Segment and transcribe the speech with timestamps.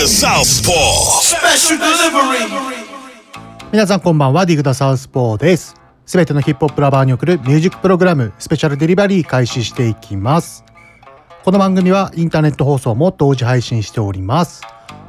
[0.00, 1.20] The Southpaw.
[1.20, 2.48] Special delivery.
[3.70, 5.74] 皆さんこんばんはディグダサウスポーです。
[6.06, 10.64] すべてのヒップホップラバーに送るミュージックプログラムスペシャルデリバリー開始していきます。
[11.44, 14.62] この番組はインターネット放送も同時配信しております。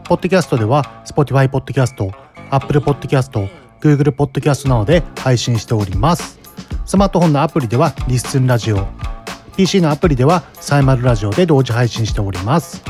[0.04, 2.12] ポッドキャストでは Spotify ポッドキャスト
[2.50, 3.48] Apple ポッドキャスト
[3.80, 6.38] Google ポッドキャストなどで配信しております。
[6.86, 8.86] スマートフォンのアプリではリッスンラジオ
[9.56, 12.84] PC のアプリではサイマルラジオで同時配信しております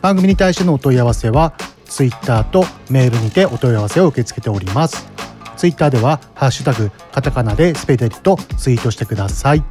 [0.00, 5.08] 番組に対してのお問い合わせは Twitter とメールにてお問い合わせを受け付けております。
[5.56, 9.64] Twitter ではハッシュタグカタカナでスペデリとツイートしてください。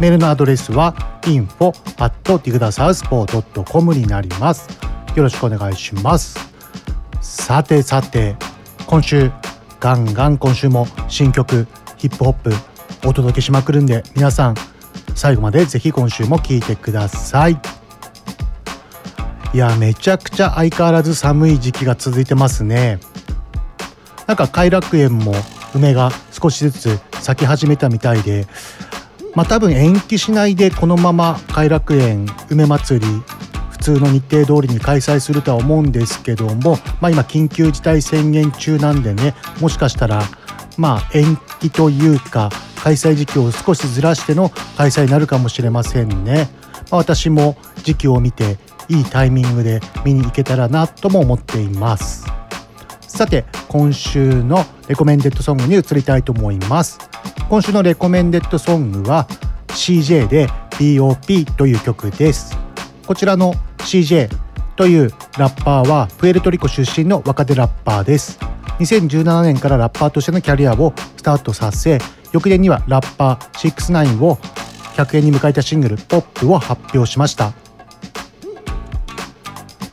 [0.00, 4.68] メールのアドレスは info at digdasouthpaw.com になります。
[5.14, 6.38] よろしくお願いします。
[7.20, 8.36] さてさて、
[8.86, 9.30] 今週
[9.80, 12.52] ガンガン今週も新曲ヒップホップ
[13.06, 14.54] お届けしまくるんで皆さん
[15.14, 17.85] 最後までぜひ今週も聴いてください。
[19.54, 22.98] いやめちゃくちゃ相変わらず寒い時期が続いてますね
[24.26, 25.32] なんか偕楽園も
[25.74, 28.46] 梅が少しずつ咲き始めたみたいで
[29.34, 33.06] まあ多分延期しないでこのまま偕楽園梅祭り
[33.70, 40.22] 普通の日程通りに開催するとは思うんですけどもまあ今緊急事態宣言中なんでねもしかしたら
[40.76, 42.50] まあ延期というか
[42.82, 46.48] 開催時期を少しずらしての開催になるかもしれませんね。
[46.90, 48.58] まあ私も時期を見て
[48.88, 52.26] いいタイミングで見に行けたらなとも思っています。
[53.00, 56.98] さて今週のレコメンデッドソングに移りたいと思います。
[57.48, 59.26] 今週のレコメンデッドソングは
[59.68, 62.56] CJ で BOP という曲です。
[63.06, 64.28] こちらの CJ
[64.76, 68.38] というラッパーはプエルトリコ出身の若手ラッパーです。
[68.78, 71.98] 2017年からラッパーとしてのキャリアをスタートさせ
[72.32, 74.36] 翌年にはラッパー69を
[74.96, 77.65] 100円に迎えたシングル「POP」を発表しました。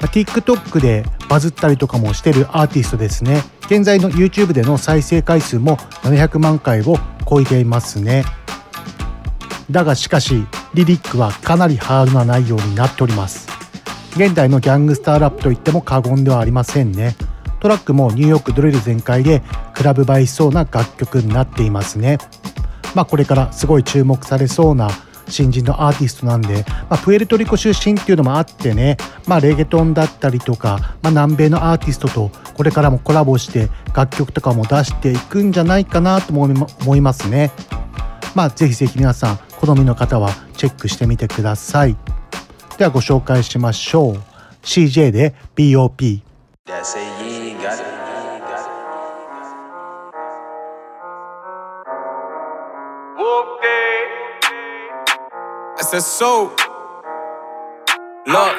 [0.04, 3.42] ま TikTok でバズったりとかもしてるアーティストですね。
[3.68, 6.98] 現在の YouTube での再生回数も700万回を
[7.28, 8.26] 超えていますね。
[9.72, 13.48] だがしかしリリックはかなりハードな内容になっております。
[14.18, 17.16] 現代のギャングスターラップといっても過言ではありませんね。
[17.62, 19.42] トラックもニューヨークドリル全開で
[19.74, 22.18] クラブ映えしそうな楽曲になっていますね。
[22.94, 24.90] まあこれからすごい注目されそうな
[25.28, 28.98] 新人のアーティストなんで、まあ、プエルトリコ出身っていうのもあってね、
[29.28, 37.52] まあ、レゲトンだったりとか、まあ、南米のアーティストとこれからもコラボして楽曲とかも出していくんじゃないかなと思いま思いますね。
[38.36, 41.96] まあ、ぜひぜひ皆さん好みの方はチェックしてみてください。
[42.78, 44.18] ではご紹介しましょう。
[44.64, 46.22] CJ で BOP。
[55.94, 56.50] Said so.
[58.26, 58.56] Look,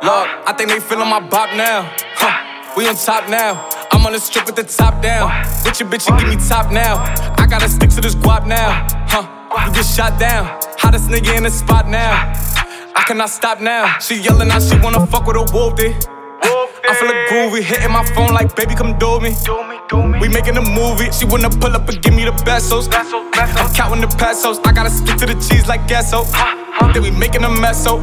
[0.00, 1.92] look, I think they feeling my bop now.
[2.16, 3.68] Huh, we on top now.
[3.92, 5.28] I'm on the strip with the top down.
[5.62, 7.04] With your bitch, you give me top now.
[7.36, 8.86] I gotta stick to this guap now.
[9.12, 9.28] Huh,
[9.66, 10.46] you get shot down.
[10.78, 12.32] Hottest nigga in the spot now.
[12.96, 13.98] I cannot stop now.
[13.98, 15.94] She yelling out, she wanna fuck with a wolf, dude.
[16.88, 19.36] I feel a groovy, hitting my phone like, baby, come do me.
[20.18, 21.12] We making a movie.
[21.12, 22.88] She wanna pull up and give me the pesos.
[22.90, 24.58] I'm counting the pesos.
[24.60, 25.86] I gotta stick to the cheese like
[26.92, 27.84] Then we making a mess.
[27.84, 27.96] So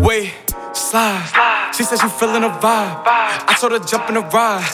[0.00, 0.32] wait,
[0.72, 1.26] slide.
[1.26, 1.72] slide.
[1.74, 3.02] She said she feeling a vibe.
[3.06, 4.64] I told her jump in the ride.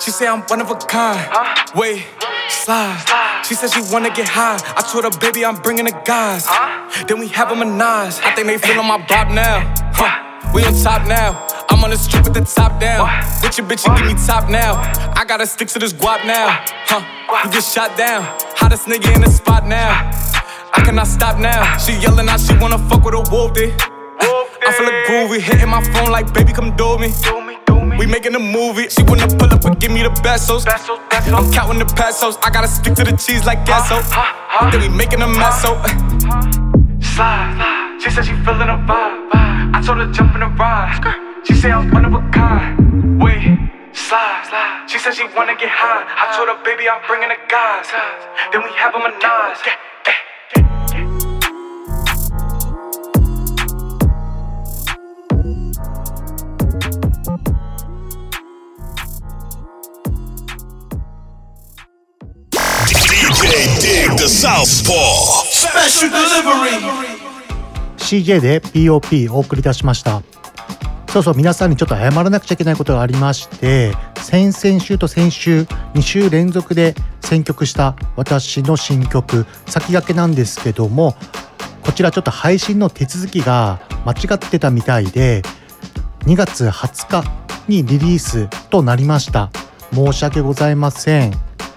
[0.00, 1.18] She say I'm one of a kind.
[1.74, 2.04] Wait,
[2.48, 3.42] slide.
[3.46, 4.58] She said she wanna get high.
[4.76, 6.46] I told her baby I'm bringing the guys.
[7.08, 8.20] Then we have a menage.
[8.22, 9.72] I think they feeling my bop now.
[9.94, 10.52] Huh.
[10.54, 11.46] We on top now.
[11.70, 13.08] I'm on the strip with the top down.
[13.42, 14.74] With your bitch, you give me top now.
[15.16, 16.62] I gotta stick to this guap now.
[16.86, 17.02] Huh?
[17.44, 18.22] You get shot down.
[18.54, 20.10] Hottest nigga in the spot now.
[20.74, 21.76] I cannot stop now.
[21.78, 23.72] She yelling out, she wanna fuck with a wolf, dude.
[24.66, 27.12] I feel a groovy, hitting my phone like, baby, come do me.
[27.98, 28.88] We making a movie.
[28.88, 30.66] She wanna pull up and give me the pesos.
[30.66, 32.36] I'm counting the pesos.
[32.42, 34.02] I gotta stick to the cheese like queso.
[34.70, 35.62] Then we making a mess.
[35.62, 35.78] So
[37.00, 38.00] slide.
[38.02, 39.30] She said she feeling a vibe.
[39.74, 40.98] I told her jump in the ride.
[41.46, 43.22] She say I'm one of a kind.
[43.22, 43.58] Wait,
[43.92, 44.84] slide.
[44.88, 46.02] She said she wanna get high.
[46.02, 47.86] I told her baby I'm bringing the guys.
[48.50, 49.62] Then we have a menage.
[67.98, 70.33] CJ で POP をお送り出しました。
[71.14, 75.60] そうそう皆さんにちょっと謝らなくちゃいけないことがありまして先々週と先週
[75.94, 81.14] 2週連続で選曲した私の新曲先駆けなんですけども
[81.84, 85.42] こちらちょっと配信の手続きが間違ってたみたいで
[86.22, 89.50] 2月20日にリリースとなりました。
[89.92, 91.32] 申し訳ございません。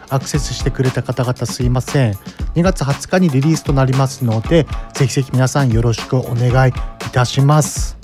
[0.10, 2.14] アクセスしてくれた方々すいません。
[2.56, 6.74] 2月20日にリリースとなりますのでぜひぜひ皆さんよろしくお願いい
[7.12, 7.97] たします。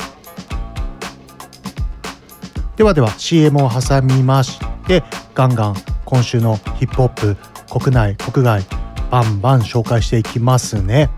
[2.84, 7.38] ではでは CM を挟みましてガンガン今週のヒップホップ
[7.72, 8.62] 国内国外
[9.10, 11.10] バンバン紹介していきますね。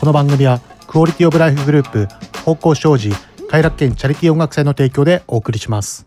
[0.00, 0.58] この番組は
[0.88, 2.08] クオリティオブライフグループ
[2.40, 3.16] 方向障子
[3.48, 6.04] 快楽県チャリティー音楽祭の提供でお送りします。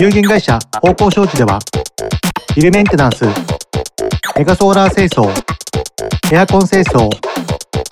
[0.00, 1.60] 有限会社方向障子では
[2.56, 3.24] ビルメンテナンス
[4.36, 5.30] メガソーラー清掃
[6.32, 7.08] エアコン清掃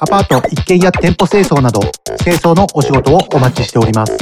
[0.01, 1.81] アパート一軒家店舗清掃など
[2.19, 4.17] 清掃のお仕事をお待ちしております。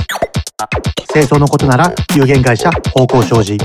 [1.13, 3.59] 清掃のことなら有限会社方向障子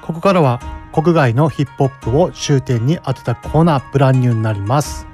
[0.00, 0.60] ここからは
[0.92, 5.06] 国外のヒップホップを終点に当てたコーナーブランニューになります。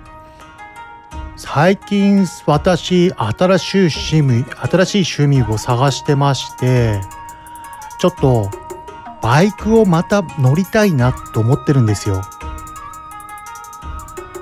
[1.37, 3.79] 最近私新しい
[4.17, 7.00] 趣味新しい趣味を探してまして
[8.00, 8.50] ちょっと
[9.23, 12.23] バイクをまた乗りたいなと思ってるんですよ、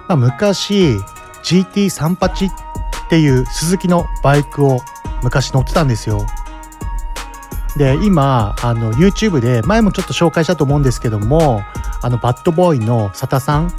[0.09, 0.97] まあ、昔
[1.43, 2.49] GT38
[3.07, 4.81] っていうスズキのバイクを
[5.23, 6.27] 昔乗ってたんですよ。
[7.77, 11.63] で今あの YouTube で前もちょっと紹介したと思うんですけども
[12.03, 13.71] あのバッドボーイのサタさん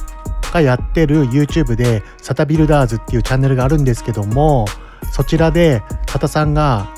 [0.53, 4.65] がやってる YouTube でサタビルダーズっていうチャンネルがあるんですけども
[5.11, 6.93] そちらでサタさんが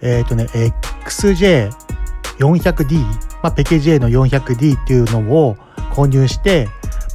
[0.00, 0.46] えっ、ー、とね
[1.04, 1.72] XJ
[2.40, 2.98] 400D、
[3.42, 5.56] まあ、ペケ J の 400D っていうのを
[5.92, 6.68] 購入して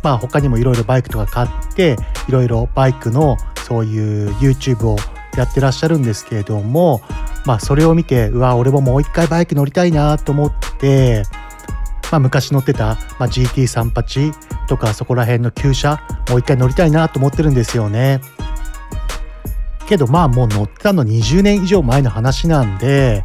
[0.04, 1.98] まあ他にもいろいろバイクとか買って
[2.30, 3.38] いろいろバイクの
[3.68, 4.98] そういう YouTube を
[5.36, 7.02] やってらっしゃるんですけれども
[7.46, 11.24] まあそれを見てうわ俺ももう一回バイク乗りたいなと思って
[12.12, 16.00] まあ、昔乗ってた、まあ、GT38 とかそこら辺の旧車
[16.30, 18.22] もう一回乗りたいなと思ってるんですよね。
[19.88, 23.24] けどまあもう乗ってたの20年以上前の話なんで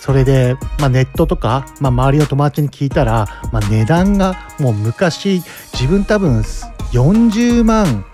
[0.00, 5.42] それで、まあ、ネットとか、まあ、周りの友達に聞いたら、まあ、値段がもう昔
[5.74, 8.06] 自分多分40万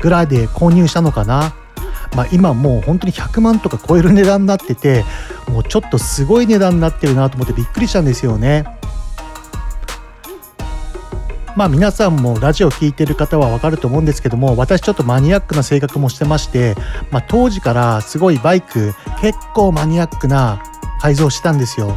[0.00, 1.54] ぐらいで購入したのかな。
[2.16, 5.04] まあ、今もう本当に100万とか超える値段になってて
[5.48, 8.64] もうちょっとすごい値段になってるなと思ってびっくりしたんですよね。
[11.56, 16.74] まあ皆さんもラジオ聴いてる方はわかると思うんですけども私ちょっとマニアックな性格もしてまして、
[17.12, 20.62] まあ、当時からすごいバイク結構マニアックな
[21.00, 21.96] 改造してたんですよ。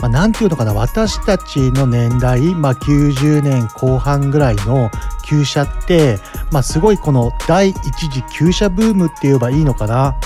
[0.00, 4.90] まあ、なんていうのかな私たちの年代、まあ、90年後半ぐらいの
[5.24, 6.18] 旧車って、
[6.52, 10.16] まあ、すごいこの第一次旧車ブームって言えばいいのかな、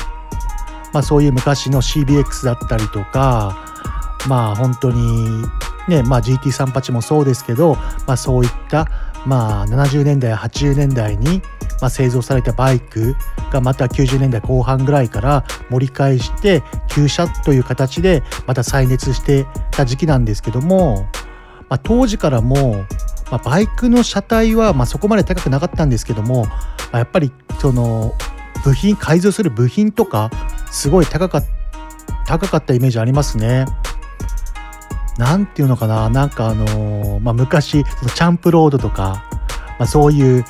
[0.92, 3.56] まあ、そういう昔の CBX だったりとか
[4.28, 5.42] まあ本当に
[5.88, 7.74] ね、まあ、GT38 もそうですけど、
[8.06, 8.86] まあ、そういった、
[9.26, 11.42] まあ、70年代80年代に、
[11.80, 13.16] まあ、製造されたバイク
[13.52, 21.08] がまた90年代後半ぐらいから盛り返して旧車という形でまた再熱してた時期なんですけども、
[21.68, 22.84] まあ、当時からも
[23.32, 26.50] まあ、バイクの車体はまそこまで高くなかったんですけども、ま
[26.92, 28.12] あ、やっぱりその
[28.62, 30.30] 部品改造する部品とか
[30.70, 31.40] すごい高か
[32.26, 33.64] 高かったイメージありますね。
[35.18, 36.08] 何ていうのかな？
[36.08, 39.24] なんかあの、まあ、昔そのチャンプロードとか、
[39.78, 40.44] まあ、そういう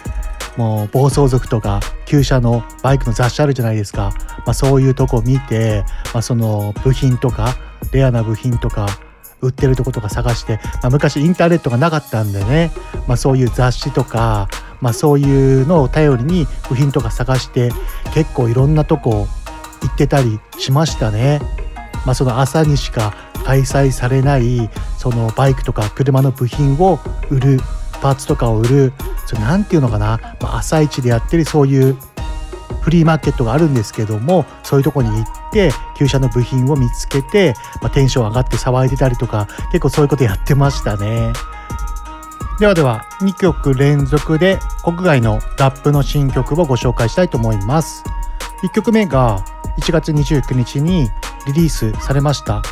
[0.56, 4.12] もう暴走族とか旧車のバイクの雑誌あるじゃないですか、
[4.44, 7.56] まあ、そういうとこ見て、まあ、その部品とか
[7.92, 8.86] レアな部品とか
[9.40, 12.70] 売ってるとことか探して、まあ、昔インターネットがなかったんでね、
[13.08, 14.48] まあ、そういう雑誌とか、
[14.80, 17.72] まあ、そういうのを頼りに部品とか探して
[18.14, 19.26] 結構いろんなとこ
[19.80, 21.40] 行ってたりしましたね。
[22.04, 26.98] まあ、その朝にしか開催されないそのバイクとか車の部品を
[27.30, 27.60] 売る
[28.00, 28.92] パーツとかを売る
[29.26, 31.96] それなんていうのかな、まあ、朝一でやってるそういう
[32.80, 41.32] フリーマーケットがあるんですけどもそういうとこに行って旧車の部品を見つけて、まあ、テンション上がって騒いでたりとか結構そういうことやってましたね。
[42.58, 48.04] ではでは2曲連続で国外のラップの新曲をご紹介したいと思います。
[48.62, 49.44] 1曲目が
[49.78, 51.10] 1月29日に
[51.46, 52.62] リリースされました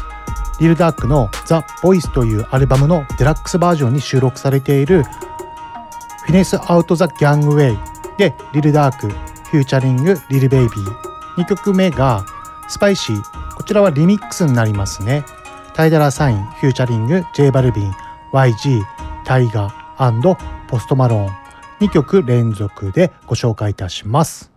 [0.61, 5.05] Lil Durk の「The Voice」というアルバムのデラックスバージョンに収録されている
[6.27, 7.79] 「Finesse Out The Gang Way」
[8.19, 12.25] で Lil Durk featuring Lil Baby 2曲目が
[12.69, 13.23] スパイシー
[13.57, 15.25] こちらはリミックスになりますね。
[15.75, 17.93] タイダラサインフューチャリング J バルビン
[18.33, 18.83] YG
[19.25, 20.37] タイガー
[20.69, 21.29] ポストマローン
[21.81, 24.50] 2曲連続でご紹介いたします。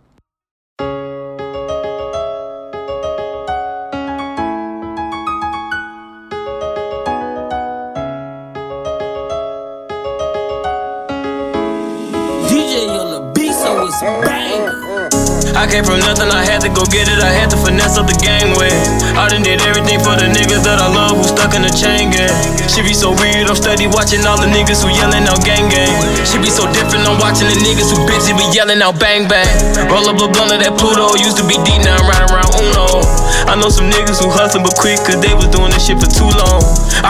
[15.63, 18.03] I came from nothing, I had to go get it, I had to finesse up
[18.03, 18.67] the gangway.
[19.15, 22.12] I done did everything for the niggas that I love who stuck in the chain
[22.12, 22.36] gang.
[22.67, 25.88] She be so weird, I'm steady watching all the niggas who yelling out gang gang.
[26.27, 29.48] She be so different, I'm watching the niggas who busy be yelling out bang bang.
[29.88, 32.51] Roll up a blunt of that Pluto, used to be D, now I'm riding around
[32.60, 33.00] Uno.
[33.48, 36.12] I know some niggas who hustling but quick, cause they was doing this shit for
[36.12, 36.60] too long.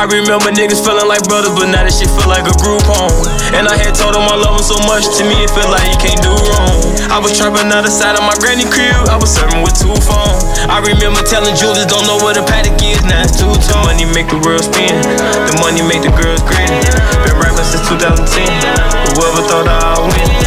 [0.04, 3.24] I remember niggas feeling like brothers, but now this shit feel like a group home.
[3.56, 5.88] And I had told them I love them so much, to me it feel like
[5.88, 6.92] you can't do wrong.
[7.08, 9.96] I was trapping out the side of my granny crib, I was serving with two
[10.04, 10.44] phones.
[10.68, 13.88] I remember telling Julius, don't know what the paddock is, now it's two tone.
[13.88, 14.92] Money make the world spin,
[15.48, 16.68] the money make the girls grin.
[17.24, 18.28] Been rapping since 2010,
[19.16, 20.43] whoever thought I'd win.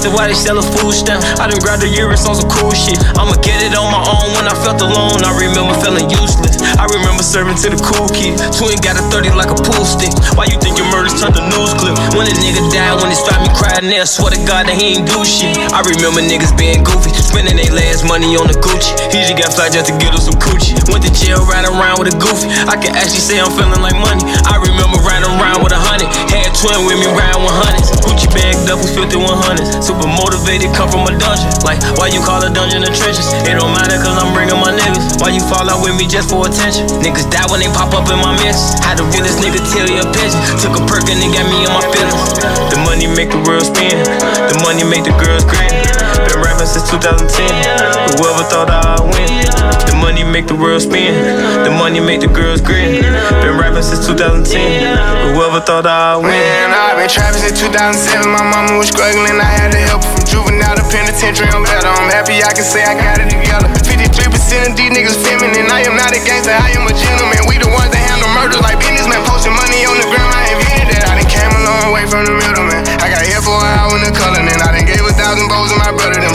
[0.00, 1.20] Asked why they sell a food stamp.
[1.36, 2.96] I done grabbed the Urus on some cool shit.
[3.20, 5.20] I'ma get it on my own when I felt alone.
[5.20, 6.56] I remember feeling useless.
[6.80, 8.40] I remember serving to the cool kid.
[8.56, 10.08] Twin got a 30 like a pool stick.
[10.40, 12.00] Why you think your murders turned to news clip?
[12.16, 14.96] When a nigga died, when they stopped me crying there, swear to God that he
[14.96, 15.52] ain't do shit.
[15.68, 18.96] I remember niggas being goofy, spending their last money on the Gucci.
[19.12, 20.80] He just got fly just to get us some coochie.
[20.88, 22.48] Went to jail riding around with a goofy.
[22.64, 24.24] I can actually say I'm feeling like money.
[24.48, 26.08] I remember riding around with a hundred.
[26.32, 27.92] Had twin with me riding with hundreds.
[28.00, 29.89] Gucci bagged up with 5100s.
[29.90, 31.50] Super motivated, come from a dungeon.
[31.66, 33.26] Like, why you call a dungeon the trenches?
[33.42, 35.18] It don't matter cause I'm bringing my niggas.
[35.18, 36.86] Why you fall out with me just for attention?
[37.02, 38.78] Niggas die when they pop up in my mess.
[38.86, 40.38] How the realest nigga tell you a pigeon.
[40.62, 42.22] Took a perk and it got me in my feelings.
[42.70, 43.98] The money make the world spin.
[44.46, 45.99] The money make the girls grin.
[46.40, 48.16] Been rapping since 2010.
[48.16, 49.28] Whoever thought I'd win.
[49.84, 51.12] The money make the world spin.
[51.12, 53.04] The money make the girls grin.
[53.44, 55.36] Been rapping since 2010.
[55.36, 56.32] Whoever thought I'd win.
[56.32, 58.24] Man, I've been trapping since 2007.
[58.24, 59.36] My mama was struggling.
[59.36, 61.52] I had to help from juvenile to penitentiary.
[61.52, 61.92] I'm better.
[61.92, 63.68] I'm happy I can say I got it together.
[63.76, 65.68] 53% of these niggas feminine.
[65.68, 66.56] I am not a gangster.
[66.56, 67.44] I am a gentleman.
[67.52, 69.20] We the ones that handle murders like businessmen.
[69.28, 70.32] Posting money on the ground.
[70.32, 71.04] I invented that.
[71.04, 72.80] I done came a long way from the middleman.
[72.96, 74.40] I got here for an hour in the color.
[74.40, 74.69] And I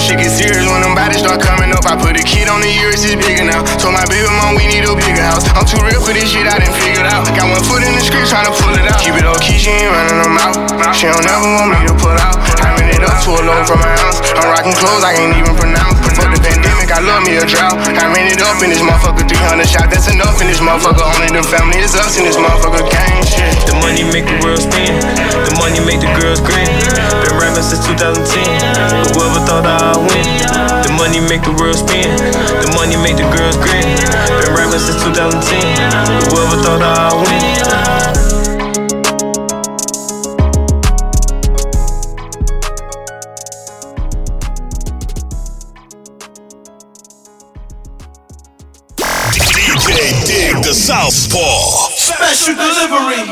[0.06, 1.82] shit get serious when them bodies start coming up.
[1.90, 3.66] I put a kid on the years, it's bigger now.
[3.82, 5.50] Told my baby mom we need a bigger house.
[5.58, 7.26] I'm too real for this shit, I done figured out.
[7.34, 9.02] Got one foot in the street trying to pull it out.
[9.02, 10.54] Keep it low key, she ain't running them out.
[10.94, 12.38] She don't ever want me to put out.
[12.62, 14.22] Ran it up to a low from my house.
[14.38, 15.98] I'm rocking clothes I can't even pronounce.
[16.14, 17.82] Fuck the pandemic, I love me a drought.
[17.98, 19.90] I ran it up in this motherfucker, 300 shots.
[19.90, 21.02] That's enough in this motherfucker.
[21.02, 23.58] Only the family is us in this motherfucker gang shit.
[23.66, 24.94] The money make the world spin.
[25.50, 26.70] The money make the girls grin.
[27.26, 29.18] Been rapping since 2010.
[29.18, 30.26] Whoever thought I'd win.
[30.86, 32.06] The money make the world spin.
[32.62, 33.86] The money make the girls grin.
[34.46, 36.30] Been rapping since 2010.
[36.30, 38.05] Whoever thought I'd win.
[52.46, 53.26] Special delivery.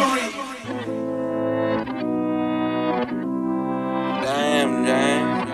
[4.24, 5.48] Damn, damn.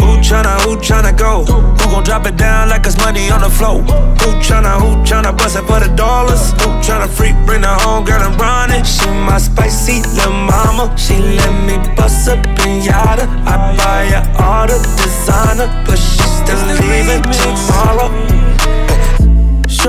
[0.00, 1.44] Who tryna, who tryna go?
[1.44, 3.82] Who gon' drop it down like it's money on the floor?
[3.82, 6.50] Who tryna, who tryna bust it for the dollars?
[6.54, 8.84] Who tryna freak, bring the home girl and run it?
[8.84, 10.92] She my spicy little mama.
[10.98, 13.28] She let me bust a pinata.
[13.46, 18.49] I buy her all the designer, but she still leaving tomorrow.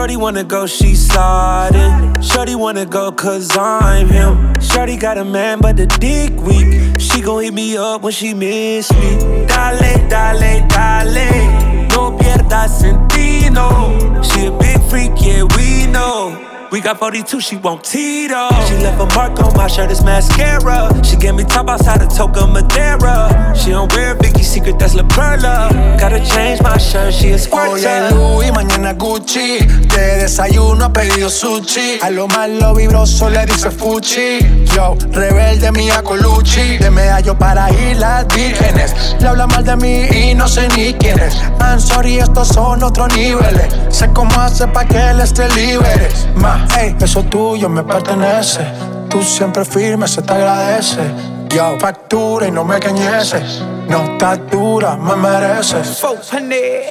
[0.01, 2.23] Shorty wanna go, she sliding.
[2.23, 4.59] Shorty wanna go, cause I'm him.
[4.59, 6.99] Shorty got a man, but the dick weak.
[6.99, 9.45] She gon' hit me up when she miss me.
[9.45, 11.87] Dale, dale, dale.
[11.89, 14.23] No pierdas sentido.
[14.23, 16.50] She a big freak, yeah, we know.
[16.71, 18.47] We got 42, she want Tito.
[18.65, 20.89] She left a mark on my shirt, it's mascara.
[21.03, 23.53] She gave me top outside of Toca Madera.
[23.53, 25.67] She don't wear Vicky Secret, that's La Perla.
[25.99, 29.59] Gotta change my shirt, she a Hoy es Louis, mañana Gucci.
[29.89, 31.99] De desayuno ha pedido sushi.
[32.01, 34.39] A lo malo vibroso le dice Fuchi.
[34.73, 36.77] Yo, rebelde mía Colucci.
[36.77, 38.95] De medallo para ir las vírgenes.
[39.19, 41.35] Le habla mal de mí y no sé ni quién es.
[41.59, 43.73] I'm sorry, estos son otros niveles.
[43.89, 46.07] Sé cómo hace pa' que él esté libre.
[46.35, 48.61] Ma, ey, eso tuyo me pertenece.
[49.09, 51.01] Tú siempre firme, se te agradece.
[51.49, 53.61] Yo, factura y no me cañeces.
[53.89, 55.99] No estás dura, me mereces.
[55.99, 56.87] 400.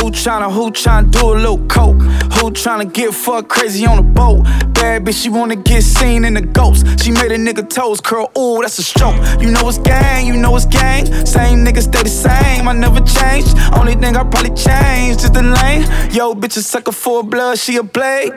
[0.00, 2.00] Who tryna, who tryna do a little coke?
[2.36, 4.46] Who tryna get fucked crazy on a boat?
[4.86, 6.80] bad bitch, she wanna get seen in the ghost.
[7.02, 9.16] She made a nigga toes curl, ooh, that's a stroke.
[9.40, 11.06] You know it's gang, you know it's gang.
[11.26, 13.52] Same niggas stay the same, I never changed.
[13.78, 15.82] Only thing I probably changed is the lane.
[16.12, 18.32] Yo, bitch, a sucker for blood, she a blade.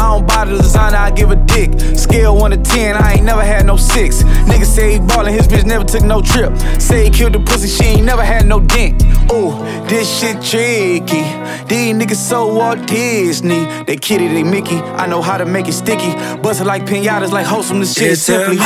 [0.00, 1.70] I don't buy the designer, I give a dick.
[1.98, 4.22] Scale 1 to 10, I ain't never had no 6.
[4.48, 6.56] Nigga say he ballin', his bitch never took no trip.
[6.78, 9.02] Say he killed the pussy, she ain't never had no dent.
[9.32, 9.52] Ooh,
[9.86, 11.22] this shit tricky.
[11.66, 13.66] These niggas so Walt Disney.
[13.84, 14.76] They kitty, they Mickey.
[14.76, 16.12] I know how to make it sticky.
[16.42, 18.56] Bust it like pinatas, like hoes wholesome, this shit simply.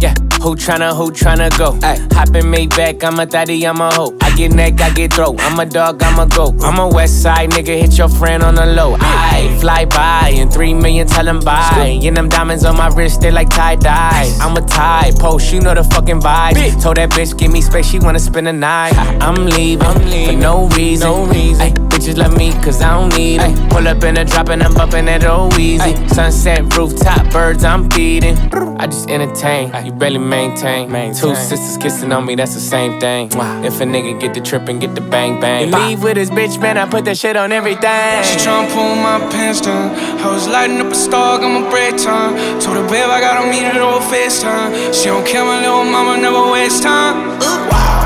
[0.00, 1.78] Yeah, who tryna, who tryna go?
[1.82, 4.16] Ay, hop in Maybach, I'm a thotty, I'm a hoe.
[4.20, 5.36] I get neck, I get throat.
[5.38, 6.62] I'm a dog, I'm a goat.
[6.62, 8.96] I'm a west side nigga, hit your friend on the low.
[8.98, 12.00] I fly by in three million, tell him bye.
[12.02, 14.36] And them diamonds on my wrist, they like tie dye.
[14.40, 16.82] I'm a tie post, you know the fucking vibe.
[16.82, 18.94] Told that bitch, give me space, she wanna spend the night.
[19.20, 20.36] I'm leaving, I'm leaving.
[20.36, 21.08] for no reason.
[21.08, 21.60] No reason.
[21.60, 23.70] Ay, bitches love me, cause I don't need it.
[23.70, 25.94] Pull up in a drop and I'm bumping it all easy.
[26.08, 28.36] Sunset rooftop, birds I'm feeding.
[28.78, 30.88] I just entertain, you barely maintain.
[31.14, 33.26] Two sisters kissing on me, that's the same thing.
[33.64, 35.72] If a nigga get the trip and get the bang bang.
[35.72, 38.24] And leave with his bitch, man, I put that shit on everything.
[38.24, 39.94] She tryna pull my pants down.
[40.20, 42.34] I was lighting up a star, got my break time.
[42.60, 44.92] Told her, babe, I gotta meet her over FaceTime.
[44.92, 47.38] She don't care, my little mama never waste time.
[47.38, 48.01] Gotta catch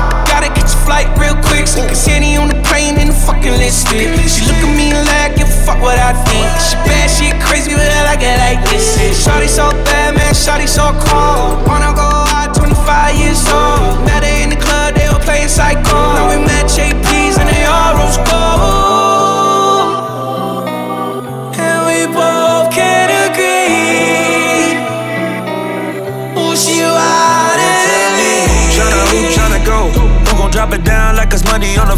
[0.97, 1.65] a flight real quick.
[1.65, 4.17] Can see any on the plane and the fucking listed.
[4.29, 6.47] She look at me like, give a fuck what I think.
[6.61, 8.97] She bad, she crazy, but I like it like this.
[9.25, 11.66] Shawty so bad, man, shawty so cold.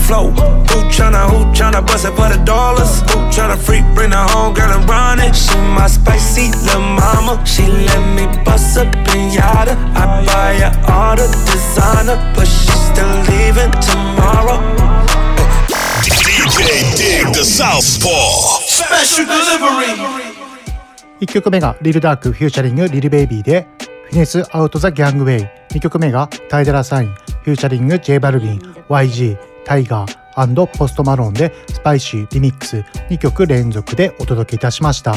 [0.09, 0.31] Floor?
[0.69, 3.01] Who tryna, who tryna bust it for the dollars?
[3.09, 5.35] Who tryna freak, bring the home girl and run it?
[5.35, 7.33] She my spicy little mama.
[7.45, 9.73] She let me bust a pinata.
[9.93, 14.57] I buy her all the designer, but she still leaving tomorrow.
[16.03, 16.57] DJ
[16.97, 18.65] Dig the Southpaw.
[18.65, 19.93] Special delivery.
[21.21, 23.67] 1曲目がリルダークフューチャリングリルベイビーで
[24.07, 32.77] フィネスアウトザギャングウェイ2曲目がタイダラサインフューチャリング J バルビン YG タイガーポストマロンでスパイシーリミックス
[33.11, 35.13] 2曲連続でお届けいたしました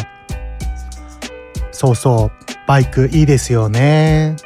[1.71, 2.31] そうそう
[2.69, 4.37] バイクいいですよね、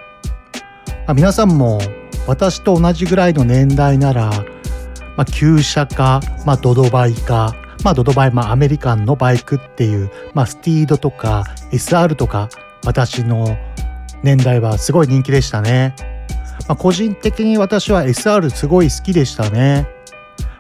[1.09, 1.81] あ、皆さんも
[2.29, 4.31] 私と同じぐらいの年代なら、
[5.17, 12.49] まあ、旧車か、まあ、ドドバイかまあ、ドドバイ、まあ、アメリカンのバイクっていう、まあ、スティードとか SR とか
[12.85, 13.57] 私の
[14.23, 15.97] 年代はすごい人気でしたね。
[16.69, 19.96] まあ、個人的に私は SR すごい好きでしたね。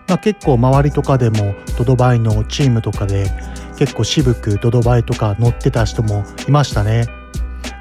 [0.09, 3.31] まあ、結構周りとかでもドドバイのチームとかで
[3.77, 7.07] 結構渋くドドバイとか乗ってた人もいましたね。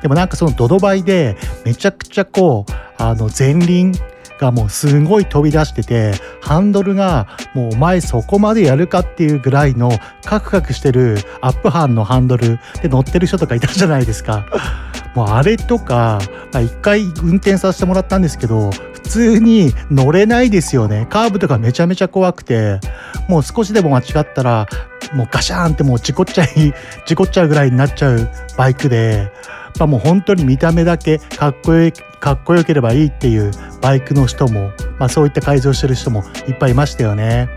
[0.01, 3.93] でもなんかそのドドバイでめちゃくちゃこうあの前輪
[4.39, 9.91] がもうすごい飛び出しててハンドルがもうお前そこまでやるかっていうぐらいの
[10.23, 14.45] カクカクしてるアップハンのハンドルで乗ってる人とかいたじゃないですか。
[15.15, 16.19] もうあれとか
[16.51, 21.07] まあ一回運転させてもらったんですけど普通に乗れないですよね。
[21.09, 22.79] カーブとかめちゃめちゃ怖くて
[23.29, 24.67] もう少しでも間違ったら
[25.13, 26.73] もうガシャーンってもう事故っちゃい
[27.05, 29.31] 事故っちゃうぐらいになっちゃうバイクで。
[29.79, 31.93] まあ、もう本当に見た目だけかっこよい
[32.25, 33.51] かっこよければいいっていう
[33.83, 37.47] バイクの人も、まあ、そういった改造してる人もいっぱいいましたよね。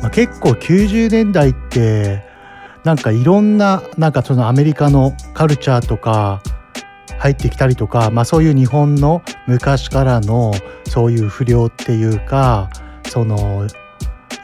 [0.00, 2.24] まあ、結構90年代って
[2.82, 6.40] なんかいろんななんかそのアメリカのカルチャーとか
[7.18, 10.54] 入ってきたりとか、まあ、そういう日本の昔からの
[10.88, 12.70] そういう不良っていうか
[13.10, 13.68] その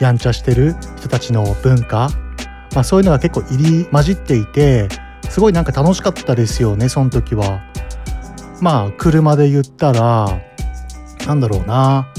[0.00, 2.10] やんちゃしてる人たちの文化、
[2.74, 4.90] まあ、そういうのが結構入り混じっていて
[5.30, 7.69] すごいなんか楽しかったですよねその時は。
[8.60, 10.40] まあ車で言ったら
[11.26, 12.12] なんだろうな。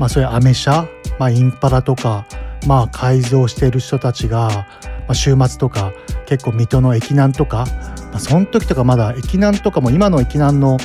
[0.00, 2.26] まあそういうアメ車、まあ、インパラとか
[2.66, 4.66] まあ改造してる人たちが、ま
[5.08, 5.92] あ、週末とか
[6.26, 7.66] 結構水戸の駅南とか、
[8.10, 10.78] まあ、その時とかまだ駅南とかも今の駅南の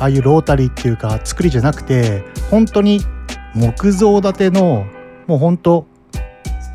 [0.00, 3.00] ああいうロータリーっていうか作りじゃなくて本当に
[3.54, 4.86] 木造建ての
[5.26, 5.86] もう本当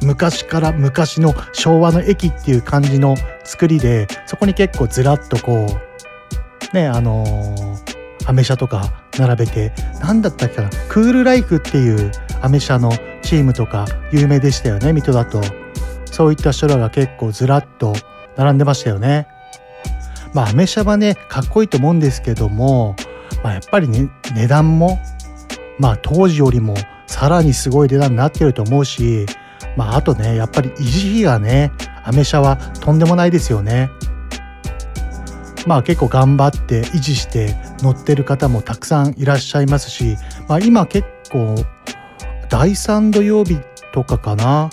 [0.03, 5.86] 昔から昔の昭和の駅っていう感じの作りでそこに結構ずらっとこう
[6.73, 15.41] ねあのー、アメ車とか並べて何だったっけかなクールライフっていうアメ車のチームとか有名でしたよね水戸だと。
[16.17, 17.93] そういった人らが結構ずらっと
[18.37, 19.27] 並んでましたよね。
[20.33, 22.95] まあアメ車はねかっこいいと思うんですけども、
[23.43, 24.99] まあ、やっぱりね値段も
[25.77, 26.75] まあ当時よりも
[27.05, 29.25] さらにすごい値段になってると思うし
[29.75, 31.71] まああとねやっぱり維持費がね
[32.03, 33.91] アメ車はとんでもないですよね。
[35.67, 40.15] まあ結構頑張って維持して乗ってる方もたくさんいらっしゃいますし、
[40.47, 41.55] まあ、今結構
[42.49, 43.59] 第3土曜日
[43.93, 44.69] とかかな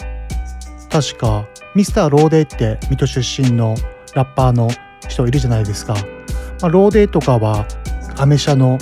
[0.91, 3.75] 確かミスターローデーって水戸出身の
[4.15, 4.69] ラッパーの
[5.09, 5.95] 人いるじゃないですか、
[6.63, 7.67] まあ、ローデーとかは
[8.17, 8.79] アメ車の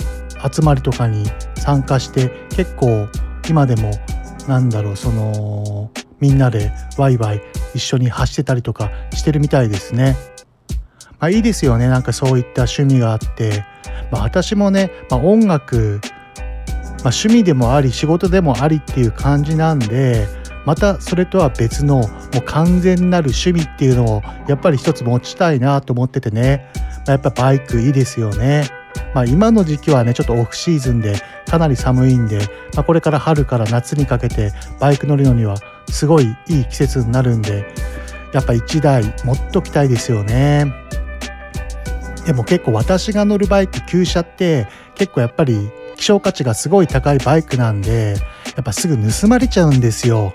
[0.51, 3.07] 集まりとかに参加して結構
[3.49, 3.89] 今でも
[4.47, 7.41] なんだろうそのみんなでワイワイ
[7.73, 10.15] 一緒に走ってたりとかしてるみたいですね。
[11.23, 13.63] まあ、いいですよねなんかそういった趣味があって、
[14.11, 16.01] まあ、私もね、まあ、音楽、
[17.01, 20.27] ま趣味でもあり仕事でもありっていう感じなんで
[20.65, 22.09] またそれとは別のも
[22.39, 26.69] う完全なる趣味っていうのをやっぱり一つ持ちたいなと思っててね、
[27.07, 28.67] まやっぱバイクいいですよね。
[29.15, 31.15] まあ、今の時期はねちょっとオフシーズンで
[31.49, 32.39] かなり寒いんで、
[32.75, 35.55] まあ、これから春から夏にかけてバイク乗るのには
[35.89, 37.65] すごいいい季節になるんで
[38.33, 40.83] やっぱ1台持っときたいですよね。
[42.25, 48.15] でも結構私が乗るバイク旧車って結構やっぱり希少価値がすごい高いバイクなんで
[48.55, 50.31] やっぱすぐ盗まれちゃうんですよ。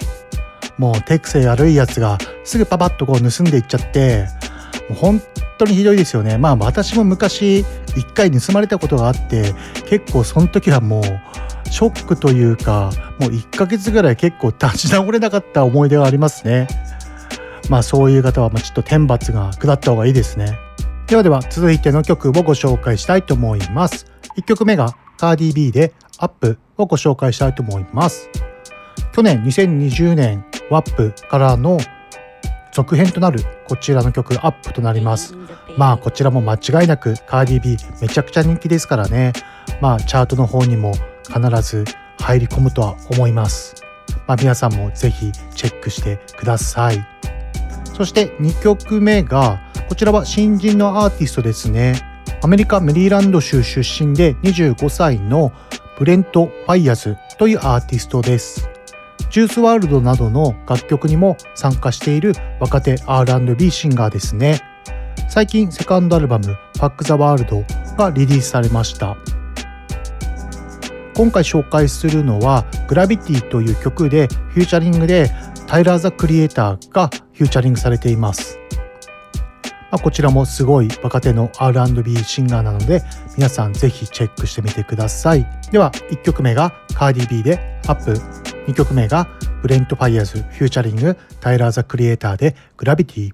[0.76, 4.28] もう手癖悪いやつがすぐパパッとこう盗んでいっちゃって
[4.88, 5.22] もう本
[5.58, 6.38] 当にひどいですよね。
[6.38, 7.64] まあ私も昔
[7.96, 9.54] 一回盗まれたことがあって
[9.86, 11.04] 結構その時はもう
[11.70, 16.68] ショックというかもう1ヶ月ぐらい結構立ち直れなかった思い出がありますね。
[17.68, 20.58] まあそういう方はちょっと天罰が下った方がいいですね。
[21.08, 24.06] ではでは続いての曲をご紹介したいと思います。
[24.36, 28.28] 1曲目がカーディ B でアップをご紹介したいと思います。
[29.12, 31.78] 去年2020年ワップからの
[32.72, 35.34] 続編となるこちらの曲アップとなります
[35.76, 39.32] まあこちらも間違いなくカーディビーめちゃくちゃ人気ですからね
[39.80, 40.92] まあチャートの方にも
[41.26, 41.84] 必ず
[42.20, 43.74] 入り込むとは思います
[44.28, 47.04] まあ皆さんもぜひチェックしてください
[47.96, 51.94] そして2曲目がこちらは新人のアーティストですね
[52.42, 55.52] アメリカメリーランド州出身で25歳の
[55.98, 58.68] ブレント・ファイアズというアーティストです
[59.30, 64.60] ジュースワールドなどの楽曲にも参加している若手 R&B シンガーですね。
[65.28, 67.62] 最近セカンドアルバム「ファック・ザ・ワールド」
[68.02, 69.16] がリリースされました。
[71.14, 75.30] 今回紹介するのは「グラビティ」という曲でフューチャリングで
[75.66, 78.58] タイラー・ザ・クリエイターがフューチャリングされています。
[79.90, 83.02] まあ、こちらもすごい若手の R&B シンガーなので
[83.36, 85.46] 皆さんぜひチェックしてみてください。
[85.70, 88.12] では1曲目がカーディビーで「アップ」
[88.68, 89.28] 2曲目が
[89.62, 93.30] ブレント・ファイアーズフューチャリングタイラー・ザ・クリエイターでグラビティ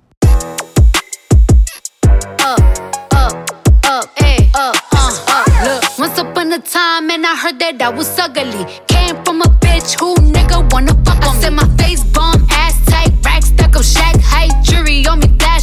[5.97, 8.67] Once upon a time, and I heard that I was ugly.
[8.87, 11.38] Came from a bitch who nigga wanna fuck on me.
[11.38, 15.29] I said my face bomb, ass tight, rack stuck up, shack height, jury on me,
[15.38, 15.54] flashlight.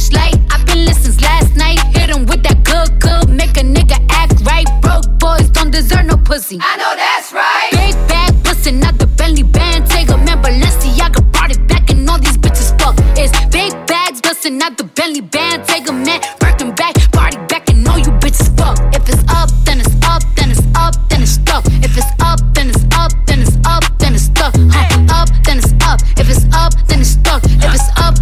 [1.04, 4.66] Listening last night, hit him with that good, good, make a nigga act right.
[4.80, 6.58] Broke boys don't deserve no pussy.
[6.62, 7.70] I know that's right.
[7.72, 12.08] Big bag bustin' not the Bentley band, take a man, Balenciaga brought it back, and
[12.08, 12.94] all these bitches fuck.
[13.18, 17.68] It's big bags bustin' not the Bentley band, take a man, Birkin back, party back,
[17.68, 18.78] and all you bitches fuck.
[18.94, 21.64] If it's up, then it's up, then it's up, then it's stuck.
[21.82, 24.54] If it's up, then it's up, then it's up, then it's stuck.
[24.70, 25.18] Huh.
[25.18, 25.98] Up, then it's up.
[26.16, 27.42] If it's up, then it's stuck.
[27.42, 28.21] If it's up, then it's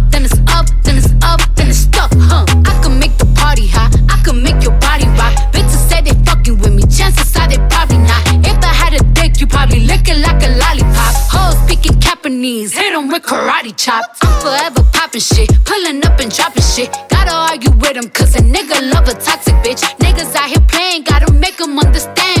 [12.41, 14.17] Japanese, hit 'em with karate chops.
[14.23, 16.89] I'm forever popping shit, pulling up and dropping shit.
[17.07, 19.83] Gotta argue with 'em, cause a nigga love a toxic bitch.
[19.99, 22.40] Niggas out here playing, gotta make make 'em understand.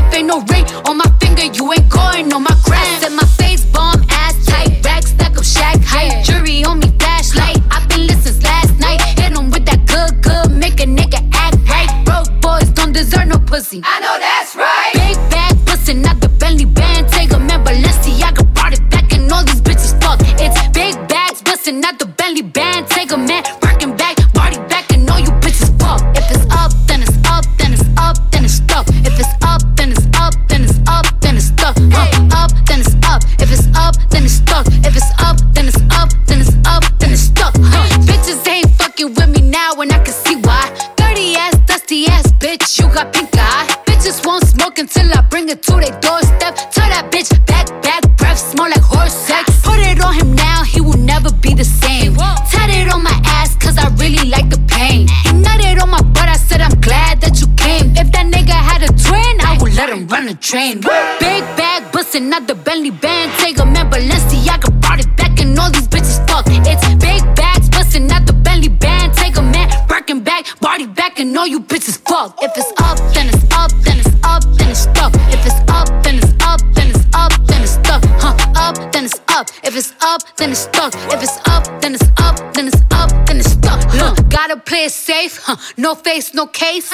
[85.81, 86.93] No face, no case.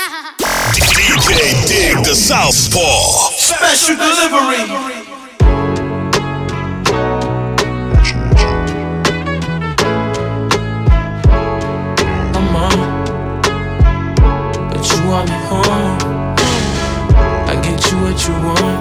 [0.71, 3.31] DJ Dig the Southpaw.
[3.31, 4.63] Special delivery.
[12.33, 12.53] I'm
[14.71, 15.97] but you want me home.
[17.51, 18.79] I get you what you want,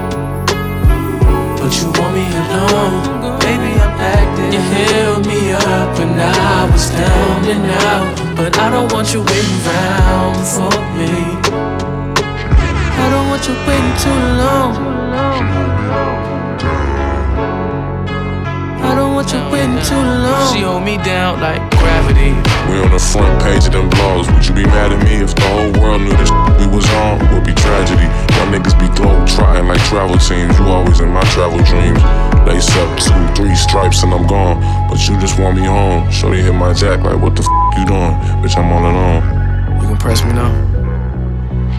[1.59, 3.41] but you want me alone.
[3.41, 4.53] Baby, I'm acting.
[4.53, 9.21] You held me up when I was down and out, but I don't want you
[9.21, 11.09] waiting around for me.
[13.01, 14.77] I don't want you waiting too long.
[18.85, 20.53] I don't want you waiting too long.
[20.53, 22.37] She hold me down like gravity.
[22.69, 24.29] We on the front page of them blogs.
[24.33, 27.19] Would you be mad at me if the whole world knew this we was on?
[27.33, 28.07] Would be tragedy.
[28.37, 30.53] My niggas be globe trotting like travel teams.
[30.59, 31.99] You always in my travel dreams.
[32.47, 34.63] Lace up two, three stripes and I'm gone.
[34.97, 36.11] But you just want me home.
[36.11, 38.17] Shorty hit my jack like, what the f you doing?
[38.41, 39.23] Bitch, I'm all alone.
[39.79, 40.49] You gon' press me now?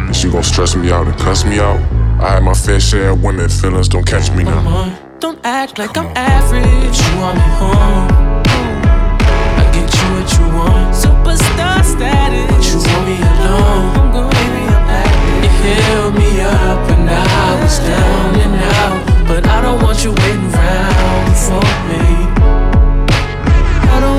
[0.07, 1.79] Is you gon' stress me out and cuss me out?
[2.21, 4.93] I had my fair share of women, feelings don't catch me now.
[5.17, 6.93] Don't act like I'm average.
[6.93, 8.45] You want me home.
[8.45, 10.93] I get you what you want.
[10.93, 12.45] Superstar status.
[12.53, 14.29] But you want me alone.
[14.29, 15.41] Baby, I'm acting.
[15.41, 19.27] You held me up when I was down and out.
[19.27, 22.26] But I don't want you waiting around for me.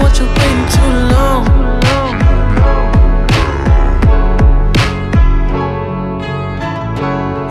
[0.01, 1.43] Want you waiting too long.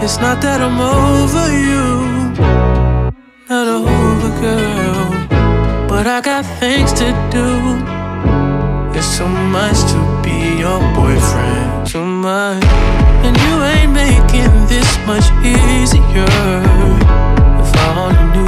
[0.03, 2.17] It's not that I'm over you
[3.49, 5.88] not over, girl.
[5.88, 7.47] But I got things to do.
[8.97, 12.63] It's so much to be your boyfriend, too much.
[13.25, 16.27] And you ain't making this much easier.
[17.62, 18.47] If I only knew.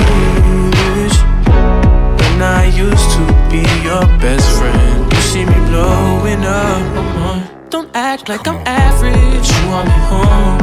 [2.40, 6.82] When I used to be your best friend, you see me blowing up.
[7.02, 7.40] Uh-huh.
[7.70, 9.48] Don't act like I'm average.
[9.54, 10.58] You want me home.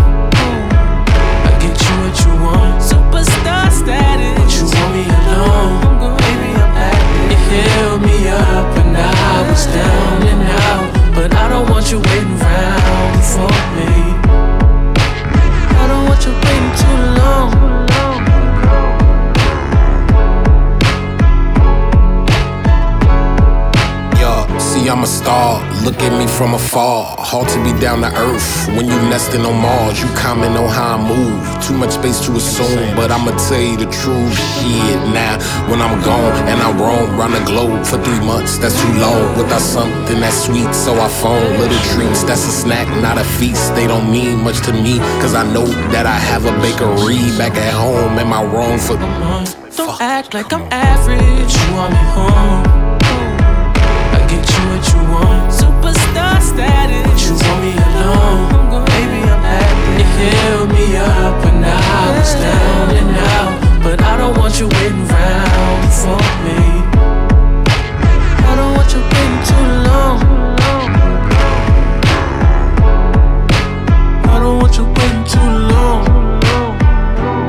[1.48, 2.74] I get you what you want.
[2.90, 4.38] Superstar status.
[4.38, 6.16] But you want me alone.
[6.22, 7.30] Baby, I'm acting.
[7.32, 8.55] You held me up
[26.36, 27.16] from afar.
[27.18, 28.68] Hard to be down to earth.
[28.76, 31.40] When you nesting on Mars, you comment on how I move.
[31.64, 34.36] Too much space to assume, but I'ma tell you the truth.
[34.36, 38.76] Shit, now when I'm gone and I roam round the globe for three months, that's
[38.76, 39.36] too long.
[39.38, 42.22] Without something that's sweet, so I phone little treats.
[42.24, 43.74] That's a snack, not a feast.
[43.74, 47.56] They don't mean much to me, cause I know that I have a bakery back
[47.56, 48.18] at home.
[48.18, 48.96] Am I wrong for?
[49.76, 51.52] Don't act like I'm average.
[51.56, 52.85] You want me home.
[56.56, 57.28] Status.
[57.28, 58.84] You want me alone.
[58.92, 59.98] Baby, I'm acting.
[60.00, 63.52] You held me up when I was down and out.
[63.84, 66.60] But I don't want you waiting around for me.
[68.48, 70.16] I don't want you waiting too long.
[74.32, 76.02] I don't want you waiting too long.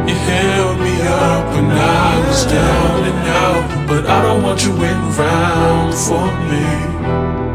[0.10, 3.88] You held me up when I was down and out.
[3.88, 7.47] But I don't want you waiting around for me.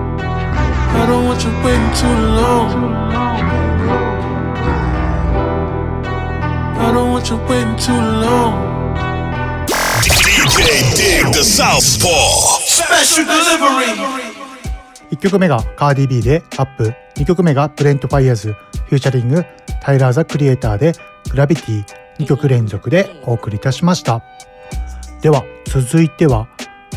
[1.02, 2.70] I don't want you waiting too long.
[6.78, 8.54] I don't want you waiting too long.
[10.04, 12.60] DJ Dig the Southpaw.
[12.62, 13.98] Special delivery.
[15.10, 19.44] 1曲目がカーディ B でアップ2曲目がブレント・ファイヤーズフューチャリング
[19.82, 20.92] タイラー・ザ・クリエイターで
[21.32, 21.84] グラビティ
[22.20, 24.22] 2曲連続でお送りいたしました
[25.20, 26.46] では続いては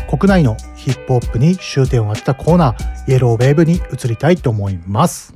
[0.08, 5.34] 国内のヒップホップに終点を当てたコーナーイエローウェーブに移りたいと思います。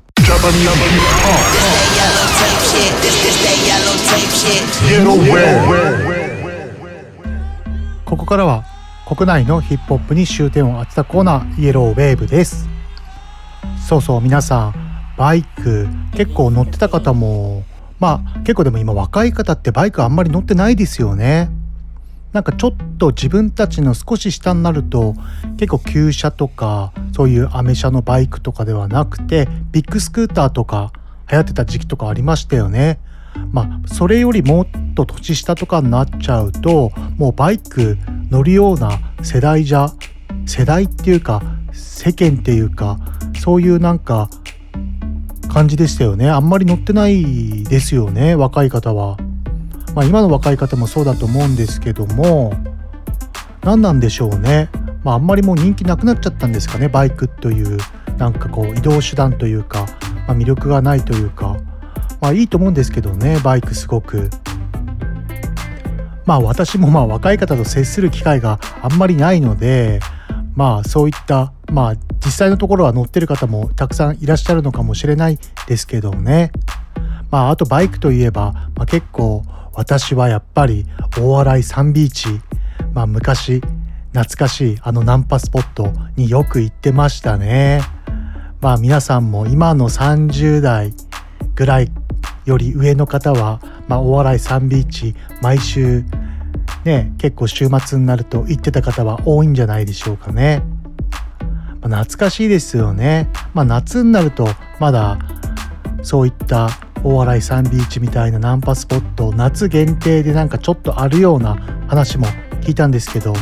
[8.04, 8.62] ここからは
[9.08, 12.68] 国内のヒップホップに終点を当てたコーナーイエローウェーブです。
[13.88, 14.74] そうそう皆さん
[15.18, 17.64] バイク結構乗ってた方も
[17.98, 21.50] まあ結構でも今若い方ってバイクあんまり乗ってないですよね
[22.32, 25.14] なんかちょっと自分たちの少し下になると
[25.56, 30.92] 結構旧車とかそういうアメ車のバイクとかではなくてビッグスクーターとか
[31.30, 33.00] 流行ってた時期とかありましたよね。
[33.52, 37.96] まあそれよりもっと年下とかになっちゃうともうバイク
[38.30, 39.88] 乗るような世代じゃ
[40.46, 42.98] 世代っていうか世間っていうか
[43.40, 44.28] そういうなんか
[45.52, 49.16] 感じでしたよねあんまり乗ってないですよね若い方は。
[49.94, 52.52] まあ、今の若い方もそうだと思うんですけども
[53.62, 54.70] 何なんでしょうね、
[55.02, 57.78] まあ、あんまりもう人気なくなっちゃったんですかねバイクという
[58.16, 59.86] なんかこう移動手段というか、
[60.26, 61.56] まあ、魅力がないというか
[62.20, 64.30] まあいいと思うんですけどねバイクすごく。
[66.26, 69.98] まあ私もまあ若い方と接する機会があんまりないので
[70.54, 76.52] まあそういったまあ実際のところは乗ってる方もたくさんいらっしゃるのかもしれないですけどね。
[77.30, 80.86] まああとバイクといえば、まあ、結構私はやっぱり
[81.18, 82.28] 大洗サンビーチ、
[82.92, 83.60] まあ昔
[84.12, 87.80] 懐かしいあのナンパスポットによく行ってましたね。
[88.60, 90.92] まあ皆さんも今の30代
[91.54, 91.90] ぐらい
[92.44, 96.04] より上の方は、まあ、大洗サンビーチ毎週
[96.84, 100.62] ね結構週末になると行ってた方は多いんじゃないでしょうかね。
[101.80, 103.30] まあ、懐かしいですよね。
[103.54, 105.18] まあ、夏になるとまだ
[106.02, 106.70] そういった
[107.02, 111.56] 大洗サンビーチみたいなナンパスポット夏限定でなんかちょっとあるような
[111.88, 112.26] 話も
[112.60, 113.32] 聞いたんですけど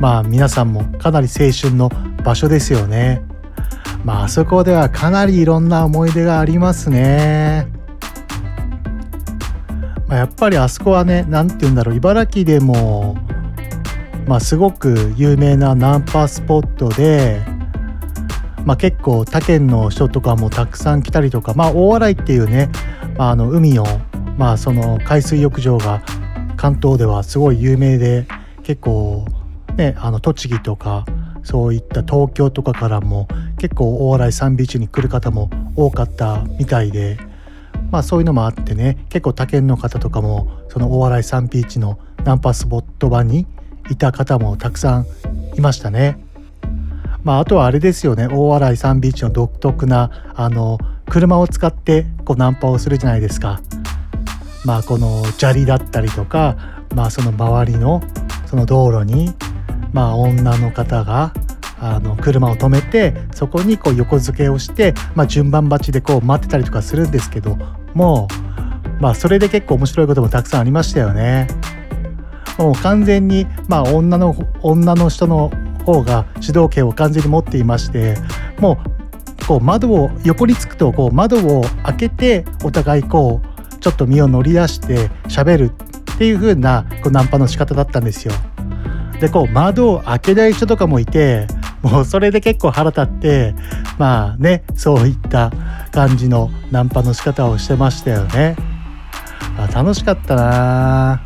[0.00, 1.88] まあ皆さんもかなり青春の
[2.24, 3.22] 場所ですよね。
[4.04, 7.68] まああそこではかなりいろんな思い出がありますね。
[10.08, 13.16] まあ、やっぱりあそこはね何て言うんだろう茨城でも
[14.26, 17.42] まあすごく有名なナンパスポットで
[18.66, 22.68] まあ、結構他県の人とかもたくさん来たりとか、まあ、大洗っていうね、
[23.16, 23.84] まあ、あの海の,、
[24.36, 26.02] まあその海水浴場が
[26.56, 28.26] 関東ではすごい有名で
[28.64, 29.24] 結構
[29.76, 31.06] ねあの栃木とか
[31.44, 37.18] そういった東京とかからも結構大洗サンビーチに来る方も多かったみたいで、
[37.92, 43.46] まあ、そういうのもあってね結構他県の方とかもその大洗サンビーチのナンパスポット場に
[43.90, 45.06] いた方もたくさん
[45.54, 46.25] いましたね。
[47.26, 50.78] まあ、あとはあれですよね大洗サンビーチの独特なあの
[51.10, 53.60] 車を使ってこうナンパをするじゃないですか。
[54.64, 56.56] まあこの砂利だったりとか、
[56.94, 58.00] まあ、その周りの
[58.46, 59.34] その道路に、
[59.92, 61.32] まあ、女の方が
[61.80, 67.56] あの車を止めてそこにこう横付けをして、まあ、順番待ちでこう待ってたりとかするんですけど
[67.94, 68.28] も
[68.98, 71.48] う、まあ、それで結構面白いこともたくさんありましたよね。
[72.56, 75.50] もう完全に、まあ、女の女の人の
[75.86, 78.16] 方が主導権を完全に持っていまして
[78.58, 78.78] も
[79.40, 85.70] うこう窓を横につくとこう窓を開けてお互いこうちょっと身を乗り出して喋る
[86.14, 88.34] っていう風なこうナンパの仕方だったんですよ。
[89.20, 91.46] でこう窓を開けない人とかもいて
[91.82, 93.54] もうそれで結構腹立って
[93.98, 95.52] まあねそういった
[95.92, 98.56] 感じのナンパの仕方をしてましたよね。
[99.58, 101.22] あ楽しかったな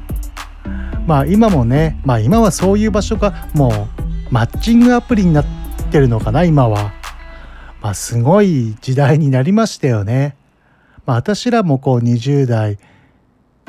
[1.06, 5.46] まあ今もねまあ今はそういう場所がもうマッチングアプリになっ
[5.90, 6.92] てるのかな今は。
[7.82, 10.36] まあすごい時代になりましたよね。
[11.06, 12.78] まあ私らもこう20代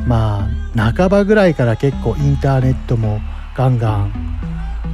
[0.06, 3.19] まあ半ばぐらいから結構インターネットも
[3.56, 4.12] ガンガン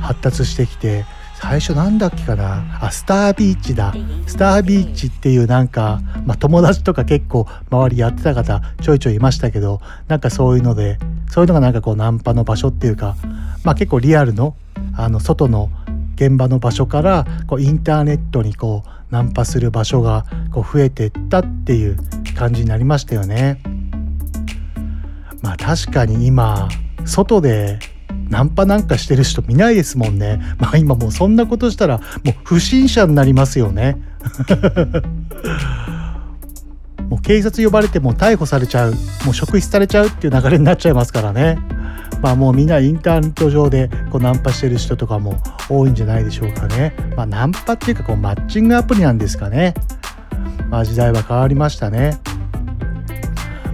[0.01, 3.93] 発達してきて最初なんだっけかなあスタービーチだ
[4.25, 10.97] スタービーチっていうなんか、まあ、友達とか結構周りやってた方ちょいちょいいましたけどなんかそういうので
[11.29, 13.15] そういうのがなんかこうナンパの場所っていうか
[13.63, 14.55] まあ結構リアルの
[14.97, 15.69] あの外の
[16.15, 21.97] 現場の場所からこうインターネットにこうナンパする場所がこう増えてったっていう
[22.35, 23.61] 感じになりましたよね。
[25.41, 26.67] まあ確かに今
[27.05, 27.79] 外で
[28.29, 30.41] ナンパなんかしてる人見ないですもんね。
[30.57, 33.97] まあ今もうそんなことしたらもう不審者になりますよね。
[37.07, 41.57] もう警察呼ばれても逮捕されちゃうもう職質されちゃうっていう流れになっちゃいますからね。
[42.21, 45.37] まあもうみんなインターネット上でこうナンパしてる人とかも
[45.69, 46.93] 多いんじゃないでしょうかね。
[47.15, 49.73] まあナンパっていうかこうマッチングアプリなんですかね。
[50.69, 52.19] まあ時代は変わりましたね。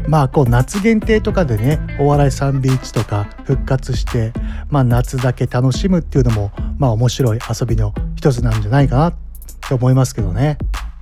[0.07, 4.33] まあこう夏限定とかでね大洗サンビーチとか復活して、
[4.69, 9.13] まあ、夏だけ楽しむっていうのもまあ面白い遊びの一つなんじゃないかなっ
[9.67, 10.57] て思いますけどね。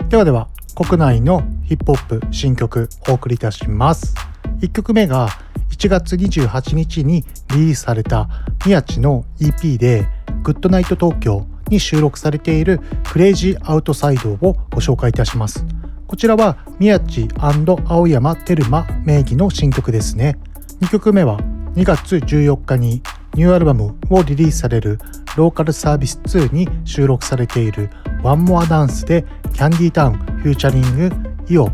[0.10, 4.16] ではでは国内のヒップホップ新曲お送りいたします。
[4.60, 5.30] 1曲目が
[5.72, 8.30] 1月28日にリリースされた
[8.66, 10.08] 宮地の EP で
[10.44, 15.66] 「グッドナイト東京」に収録されている「クレイジーアウトサイド」をご紹介いたします。
[16.06, 20.38] こちらは宮地青山テルマ名義の新曲ですね。
[20.82, 21.40] 2曲目は
[21.76, 23.02] 2月14日に
[23.34, 25.00] ニューアルバムをリリースされる
[25.38, 27.90] Local Service 2に収録されている
[28.24, 31.12] One More Dance でキャンディータウンフューチャリング
[31.48, 31.70] イオ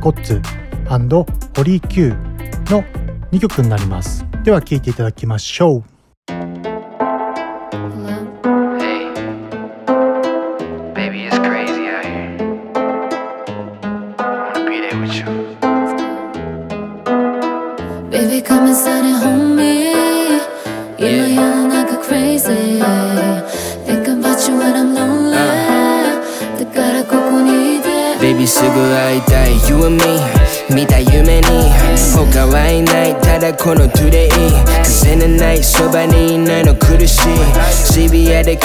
[0.00, 0.40] ゴッツ
[1.56, 2.29] ホリー Q
[2.70, 2.84] の
[3.32, 4.24] 2曲になります。
[4.44, 5.89] では聴いていただきましょう。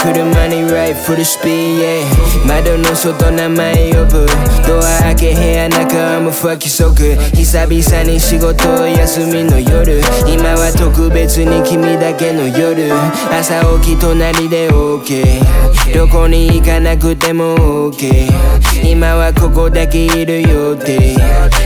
[0.05, 2.45] 車に Ride full speed yeah.
[2.45, 4.27] 窓の外名前呼ぶ。
[4.67, 9.99] ドア開け部屋中はもう不規則久々に仕事休みの夜。
[10.27, 12.93] 今は特別に君だけの夜。
[13.31, 15.41] 朝起き隣で OK
[15.95, 18.29] どこに行かなくても OK
[18.87, 21.15] 今はここだけいる予定。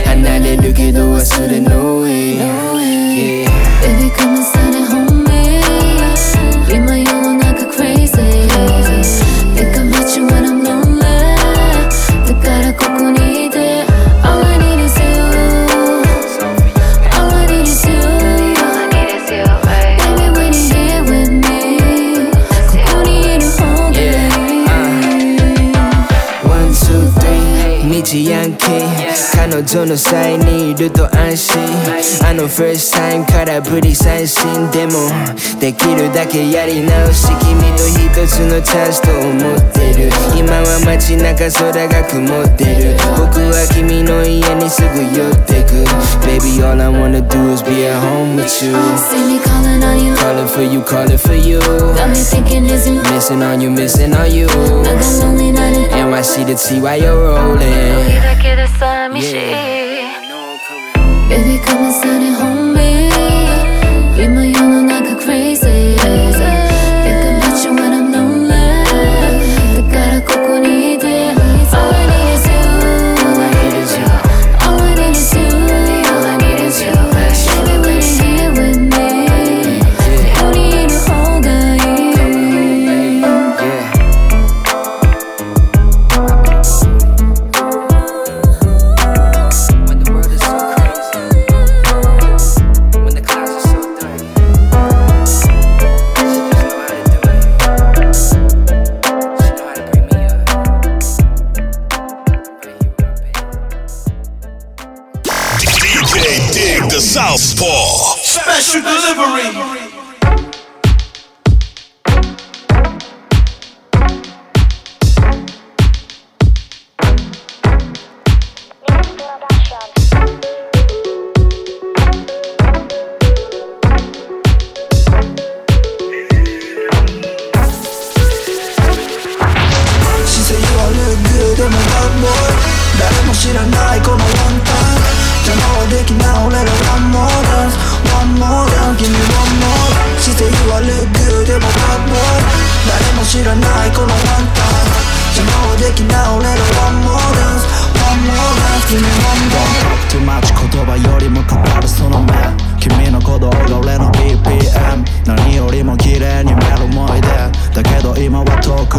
[0.06, 3.50] 離れるけど忘れ No way yeah.
[3.82, 4.39] Baby come on
[29.49, 31.61] ー彼女の際にいると安心
[32.27, 35.09] あの first time からぶり三振でも
[35.59, 45.85] できるだけやり直し君と一つのチャンスと思ってる今は街中空が曇ってる僕は君の家にすぐ寄ってく
[46.25, 50.03] Baby all I wanna do is be at home with you See me calling on
[50.03, 50.15] you.
[50.15, 53.01] Calling for you, calling for you Got me thinking, is you?
[53.13, 55.75] Missing on you, missing on you I got lonely night.
[59.10, 62.19] NYC to T while you're rolling Baby, come inside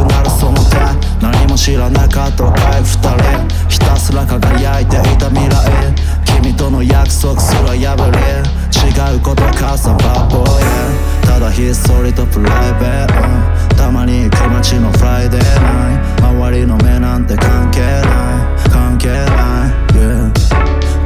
[0.06, 0.78] くなるその手
[1.22, 5.93] 何も知らなかった若い二人ひたすら輝いていた未来
[6.41, 13.76] 君との約束すら破り違うことかさバッボーただひっそりとプライベート。
[13.76, 17.97] たまに行く街のフライデーナイト周りの目なんて関係な
[18.66, 20.32] い関係ない yeah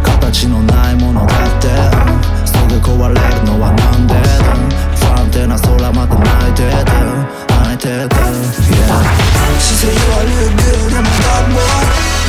[0.04, 1.68] 形のないものだって
[2.46, 3.16] すぐ壊れ。
[3.16, 4.22] るのはなんでだ
[4.96, 7.45] 不安定な空まで泣いてて泣い
[7.86, 11.62] てた、yeah、姿はリュービューでもダンボ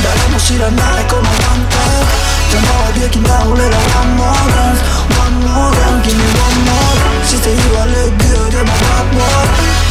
[0.05, 2.21] 誰も知らないこのワンタ段階
[2.53, 4.85] 邪魔はできない俺らワンモーダンス
[5.17, 9.25] ワンモーダンス君ワンモーダンス姿勢はリュービューでもダンボ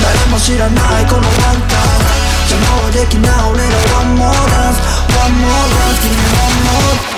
[0.06, 2.14] 誰も知らないこのワンタ段階
[2.46, 4.78] 邪魔はできない俺らワンモーダンス
[5.18, 7.15] ワンモーダンス君ワンモーダンス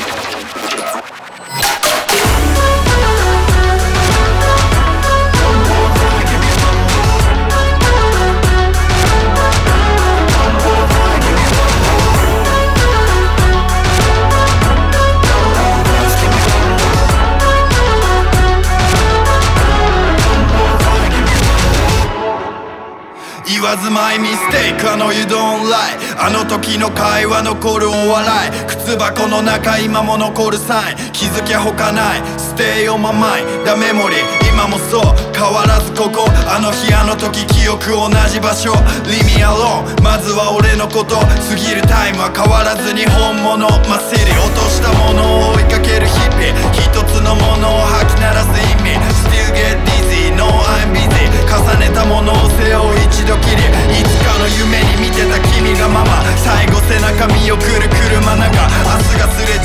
[23.69, 28.51] was my mistake あの you don't lie あの時の会話残るお笑い。
[28.67, 30.95] 靴箱の中今も残るサイ。
[30.95, 32.23] ン気づきゃ他ない。
[32.41, 34.17] Stay on my mind ダメモリ。
[34.49, 35.15] 今もそう。
[35.37, 36.27] 変わらずここ。
[36.49, 38.73] あの日あの時記憶同じ場所。
[39.05, 41.21] Leave me alone まずは俺のこと。
[41.21, 43.69] 過ぎるタイムは変わらずに本物。
[43.87, 46.41] まっせり落としたものを追いかける日々
[46.73, 48.97] 一つのものを吐き鳴らす意味。
[49.29, 51.18] Still get dizzy No I'm busy
[51.59, 53.63] 重ねたものを背負う一度きり。
[53.91, 59.58] いつかの夢に見てた君がママ最後背中見送る車中明日がすれ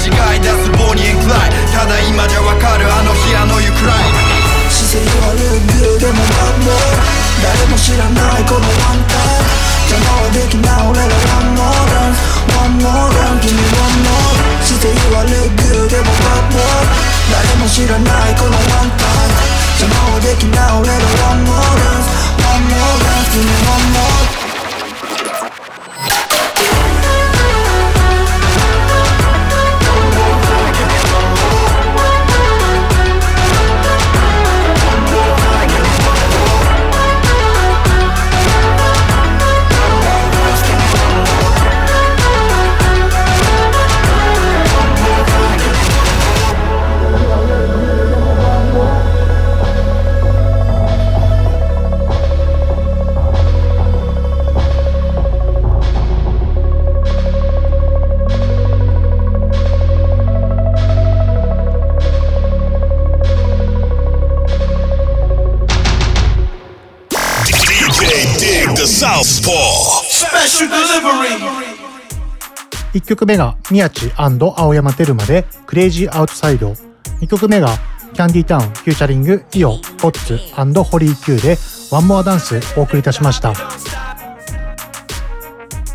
[73.14, 76.74] 曲目が宮地青山テルマで Crazy Outside。
[77.22, 77.70] 2曲目が
[78.14, 80.38] キャンディータウンフューチャリングイオポッツ
[80.84, 81.58] ホリー Q で
[81.92, 83.54] One More Dance お送りいたしました。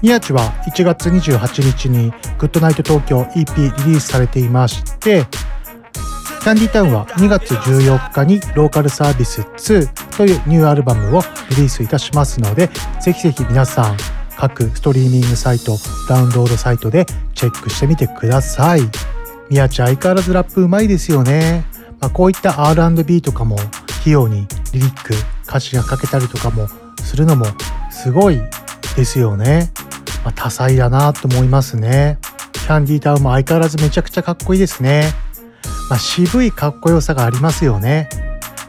[0.00, 5.26] 宮地は1月28日にグッドナイト東京 EP リリースされていまして
[6.40, 12.70] KANDYTOWN は2月14日に Local Service 2というニューアルバムをリリースいたしますので
[13.02, 15.76] ぜひぜひ皆さん各ストリーミングサイト
[16.08, 18.82] ダウンロードサイトでチェックしてみてください。
[19.50, 21.64] 宮地相変わらずラップうまいですよね、
[22.00, 23.56] まあ、こういった R&B とかも
[24.04, 25.14] 器用にリリック
[25.44, 26.68] 歌詞が書けたりとかも
[27.02, 27.46] するのも
[27.90, 28.40] すごい
[28.94, 29.72] ですよね、
[30.24, 32.18] まあ、多彩だなと思いますね。
[32.52, 35.10] キャンディータウンも相変わらずめちゃくちゃかっこいいですね、
[35.88, 38.08] まあ、渋いかっこよさがありますよね。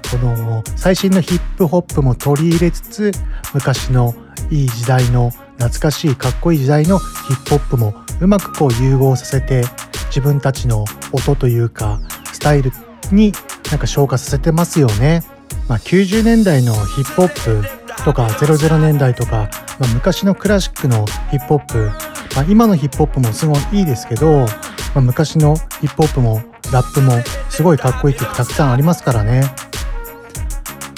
[0.10, 3.12] この最新のヒップホップも取り入れつつ
[3.54, 4.16] 昔の
[4.50, 9.64] いい時代の懐かしいかっこいい時代のヒップホップもうまくこう融合させて
[10.08, 12.00] 自分たちの音というか
[12.32, 12.72] スタイル
[13.12, 13.34] に
[13.70, 15.24] なんか消化させてますよね。
[15.68, 19.50] まあ、90年代のヒップホップとか00年代とか、
[19.80, 21.92] まあ、昔のクラシックのヒップホップ、
[22.36, 24.48] まあ、今のヒップホップもすごいいいですけど、
[24.96, 26.42] ま、昔のヒップホップも
[26.72, 27.14] ラップも
[27.50, 29.44] すごいかっこいい曲たくさんありますからね。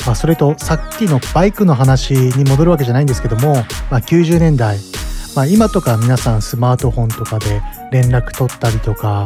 [0.05, 3.53] まあ、それとさっきのバイクの話に戻るわけじゃないんですけども、
[3.89, 4.77] まあ、90年代、
[5.35, 9.25] まあ、今とか皆さんスマートフォンとかで連絡取ったりとか、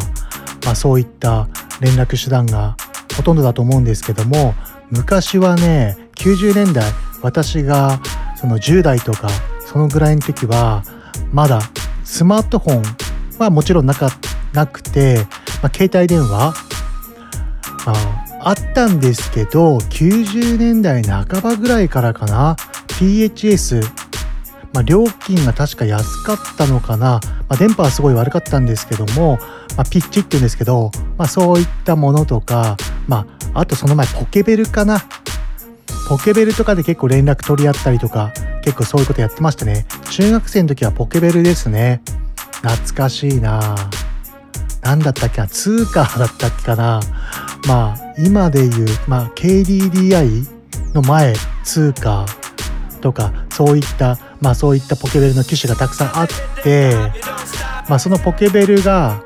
[0.66, 1.48] まあ、そういった
[1.82, 2.76] 連絡手段が
[3.16, 4.54] ほとんどだと思うんですけども
[4.92, 6.84] 昔はね90年代
[7.22, 8.00] 私が
[8.36, 9.30] その10代とか
[9.66, 10.84] そのぐらいの時は
[11.32, 11.60] まだ
[12.04, 12.84] スマートフォン
[13.40, 14.10] はもちろんなか
[14.54, 15.26] なくて、
[15.62, 16.54] まあ、携帯電話、
[17.86, 22.56] まあ、あったんですけど90年代半ばぐらいからかな
[23.00, 23.82] PHS
[24.72, 29.38] まあ、料金が確か安かったのかな、まあ、電波はすごい悪かったんですけども、
[29.78, 32.76] まあ、ピッチって言うんですけど、まあ、そういったものとか、
[33.08, 35.06] まあ、あとその前ポケベルかな。
[36.10, 38.32] ポケベルとかで結構連絡取り合ったりとか
[38.64, 39.86] 結構そういうことやってましたね。
[40.12, 42.02] 中学生の時はポケベルですね。
[42.62, 43.76] 懐かしいな
[44.86, 47.02] 何だったっけな通貨だったっけかな
[47.68, 50.46] まあ今でいう、まあ、KDDI
[50.94, 51.34] の前
[51.64, 52.28] 通貨
[53.02, 56.28] とかそういったまあそういったポケベルの機種がたくさんあっ
[56.64, 56.94] て
[57.90, 59.24] まあそのポケベルが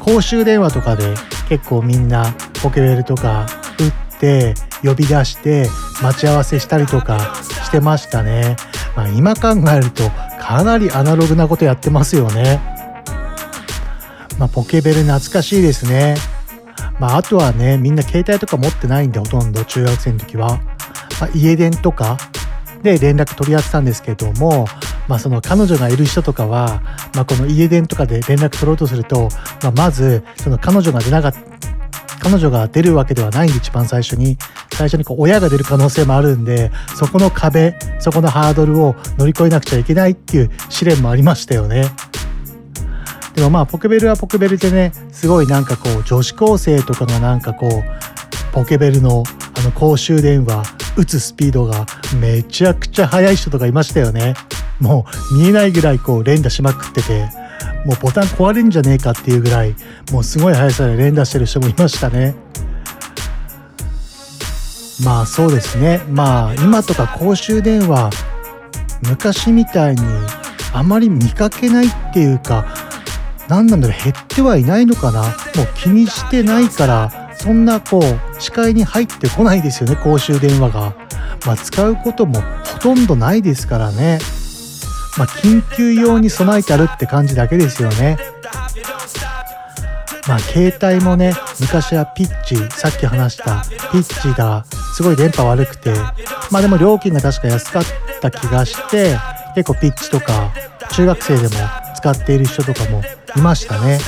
[0.00, 1.14] 公衆電話とかで
[1.48, 3.46] 結構みんなポケベルとか
[3.78, 5.68] 打って呼び出して
[6.02, 7.34] 待ち合わせしたりとか
[7.64, 8.56] してましたね。
[8.94, 12.60] まあ、今考えるとかなりアナログなことやってますよね。
[14.42, 16.16] まあ、ポケベル懐かしいですね。
[16.98, 20.58] まあ、あとはね、みんな携帯とか持ってないんで、ほとんど中学生の時は。
[21.20, 22.18] まあ、家電とか
[22.82, 24.66] で連絡取り合ってたんですけども、
[25.06, 26.82] まあ、その彼女がいる人とかは、
[27.14, 29.28] まあ、この家電とかで連絡取ろうとすると、
[29.62, 31.38] まあ、まず、その彼女が出なかった、
[32.18, 34.38] 彼女が出るわけではないんで一番最初に
[34.72, 41.86] 最初にこう親が出る可能性もあるんでそこの壁そこのハードルを乗り越えなくちゃいけないっていう試練もありましたよね。
[43.34, 49.24] でもまあポケベルはポケベルでねすごいなんかこう女子高生とかのなんかこうポケベルの
[49.54, 50.62] あの公衆電話
[50.96, 51.86] 打つスピードが
[52.20, 54.34] めちゃくちゃ速い人とかいましたよね。
[54.80, 57.28] もう見えないぐらいこう連打しまくってて
[57.86, 59.74] もうボタン壊れんじゃねえかっていうぐらい
[60.10, 62.34] もうすごい速さで連打してる人もいましたね。
[65.04, 68.10] まあそうですねまあ今とか公衆電話
[69.02, 70.02] 昔みたいに
[70.72, 72.66] あまり見かけないっていうか
[73.48, 75.22] 何なんだろう減ってはいないのかな？
[75.22, 75.32] もう
[75.74, 80.94] 気にしてないからそんなこう視界に入ってこないですよね公衆電話が。
[81.44, 84.20] まあ、使うこともほとんどないですからね。
[85.18, 88.16] まあ、緊急用に備えてあるって感じだけですよね。
[90.28, 94.64] まあ、携帯もね、昔はピッチ、さっき話したピッチが
[94.94, 95.92] すごい電波悪くて、
[96.52, 97.84] まあでも料金が確か安かっ
[98.20, 99.18] た気がして、
[99.56, 100.52] 結構ピッチとか
[100.92, 101.48] 中学生でも
[102.02, 103.00] 使っている人とかも
[103.36, 104.00] いましたね。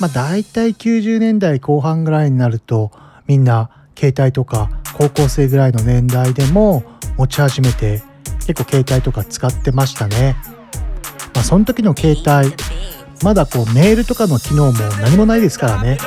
[0.00, 2.90] まあ大体90年代後半ぐらいになると
[3.26, 3.68] みんな
[3.98, 6.84] 携帯とか高校生ぐらいの年代でも
[7.18, 8.02] 持ち始めて
[8.46, 10.36] 結構携帯とか使ってましたね。
[11.34, 12.54] まあその時の携帯
[13.22, 15.98] まだこうメールとかの機能も何もないですからね。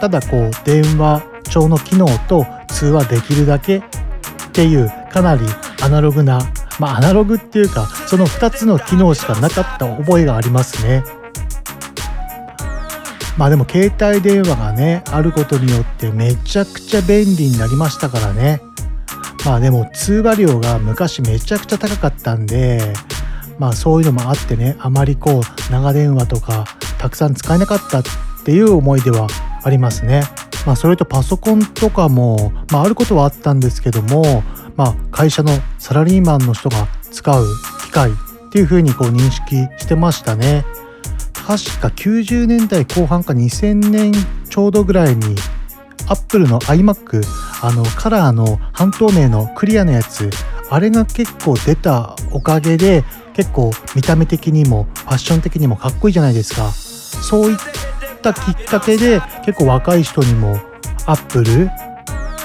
[0.00, 3.82] ただこう電話帳の機能と通話できるだけっ
[4.52, 5.42] ていうかなり
[5.82, 6.40] アナログな
[6.78, 11.04] まあアナログっていうかその2つの機能しかなかった覚えがありますね。
[13.38, 18.60] まあでも携帯電話がねあることによってめちゃくちゃ便利になりましたからね
[19.46, 22.80] まあでも通話料が昔めちゃくちゃ高かったんで
[23.56, 26.64] まあそういうのもあってねあまりこう長電話とか
[26.98, 28.02] たくさん使えなかったっ
[28.44, 29.28] ていう思い出は
[29.62, 30.22] ありますね
[30.66, 34.42] まあそれとパソコンとかもまああることはあったんですけども
[34.78, 37.44] まあ会社のサラリーマンの人が使う
[37.82, 38.14] 機械っ
[38.50, 40.64] ていう風にこう認識してましたね。
[41.34, 44.12] 確か90年代後半か2000年
[44.48, 45.34] ちょうどぐらいに
[46.06, 47.22] アップルの iMac
[47.62, 50.30] あのカラーの半透明のクリアなやつ
[50.70, 53.02] あれが結構出たおかげで
[53.34, 56.70] 結構見た目的にもファッション的にもかっこいいじゃないですか。
[56.70, 57.56] そういっ
[58.22, 60.60] たきっかけで結構若い人にも
[61.06, 61.70] アップル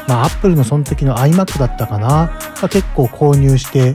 [0.07, 3.93] まあアップルのその時の iMac だったかなが結構購入して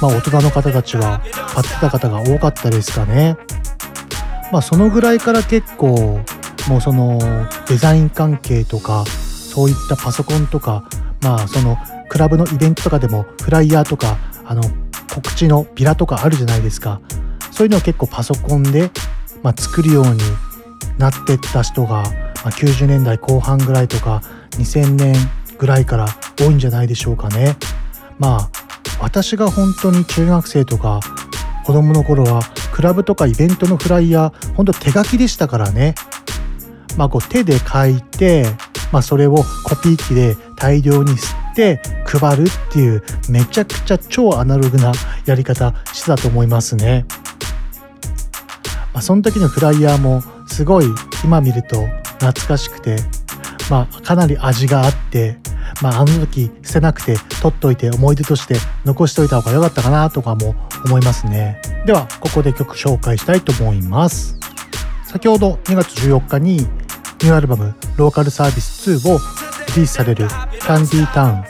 [0.00, 1.20] まあ大人の方たちは
[1.54, 3.36] 買ってた方が多かったですかね。
[4.52, 6.20] まあそのぐらいから結構
[6.68, 7.18] もうその
[7.68, 10.88] デザイン関係とかそういったパソコンとか
[11.22, 11.76] まあその
[12.08, 14.62] クラブのイベントとかでもフライヤーとかあの
[15.12, 17.00] 告知のビラとかあるじゃないですか
[17.50, 18.90] そういうのを結構パソコンで、
[19.42, 20.20] まあ、作るように
[20.98, 22.04] なってった人が、まあ、
[22.50, 24.22] 90年代後半ぐらいとか
[24.58, 25.14] 2000年
[25.58, 26.06] ぐらいから
[26.38, 27.56] 多いんじゃないでしょうかね
[28.18, 28.50] まあ
[29.00, 31.00] 私が本当に中学生とか
[31.64, 32.42] 子供の頃は
[32.72, 35.94] クラブとかイベントのフライヤーほんと手書きでしたからね
[36.96, 38.44] まあこう手で書いて、
[38.92, 44.92] まあ、それをコピー機で大量に吸って配るっていうめちゃくちゃ超アナログな
[45.26, 47.06] やり方してたと思いますね。
[48.92, 50.86] まあ、その時のフライヤーもすごい
[51.24, 51.84] 今見ると
[52.20, 52.96] 懐かしくて、
[53.70, 55.38] まあ、かなり味があって、
[55.82, 60.54] まあ、あの時捨てなくて取っといて思い出として残しといた方が良かったかなとかも
[60.84, 61.60] 思いますね。
[61.86, 64.38] では、ここで曲紹介したいと思います。
[65.06, 69.18] 先ほど2月14日にニューアルバムローカルサービス2を
[69.68, 71.44] リリースされるキャンディータウン。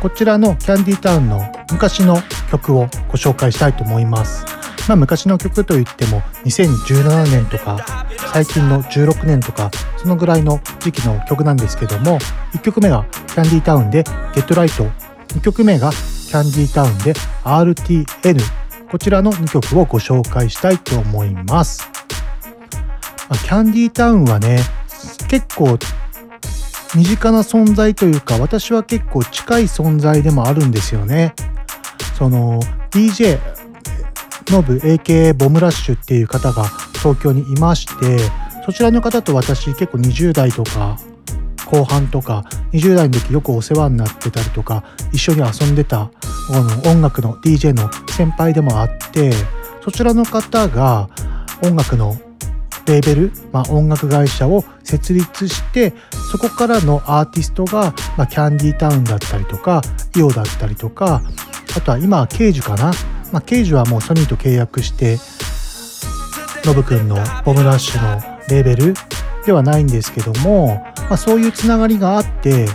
[0.00, 2.18] こちらのキャンディータウンの昔の
[2.50, 4.44] 曲をご紹介したいと思います。
[4.88, 12.18] まあ昔の曲といっても2017年とか最近の16年とかそのぐらいの時期の曲なんですけども
[12.54, 14.90] 1曲目がキャンディータウンで Get Right
[15.28, 17.12] 2曲目がキャンディータウンで
[17.44, 21.90] RTN こちらの2曲をご紹介したいと思います。
[23.30, 24.60] まあ、キャンディータウンはね
[25.28, 25.78] 結構
[26.94, 31.34] 身近な存在というか私は結構近い存在でもあるんですよね。
[32.18, 32.60] その
[32.90, 33.38] DJ
[34.52, 36.66] ノブ AKA ボムラッシュっていう方が
[36.98, 38.18] 東京にいまして
[38.66, 40.98] そちらの方と私結構20代とか
[41.64, 46.10] 後半とか20代の時よくお世話になってたりとか一緒に遊んでた
[46.50, 49.32] の音楽の DJ の先輩でもあって
[49.82, 51.08] そちらの方が
[51.64, 52.14] 音楽の
[52.84, 55.94] レーベル、まあ、音楽会社を設立して
[56.30, 59.80] そこからのアーティストが、まあ、キャンディータウンだったりとか
[60.14, 61.22] イオだったりとか
[61.74, 62.92] あとは今はケージかな、
[63.32, 65.18] まあ、ケージはもうソニーと契約して
[66.64, 68.94] ノブくんのボムラッシュのレーベル
[69.46, 72.66] ではないんですけども、まあ、そういうつながりがあって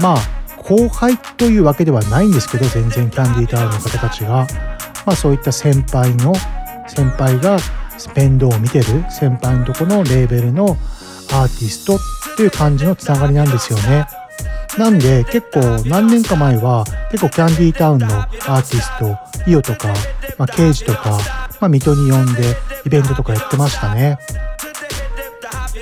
[0.00, 0.18] まあ
[0.62, 4.46] 後輩というわけではないんですけど全然キャンディータウンの方たちが、
[5.04, 6.34] まあ、そういった先輩の
[6.86, 7.58] 先輩が
[8.14, 10.76] 面倒を見てる先輩のとこのレーベルの
[11.32, 11.98] アーティストっ
[12.36, 14.06] ていう感じのつながりなんですよね。
[14.78, 19.88] なんで結構何年か前は結構キャンディータウンのアーティストイオとか、
[20.38, 21.18] まあ、ケイジとか、
[21.60, 22.42] まあ、水戸に呼んで
[22.86, 24.18] イベントとかやってましたね。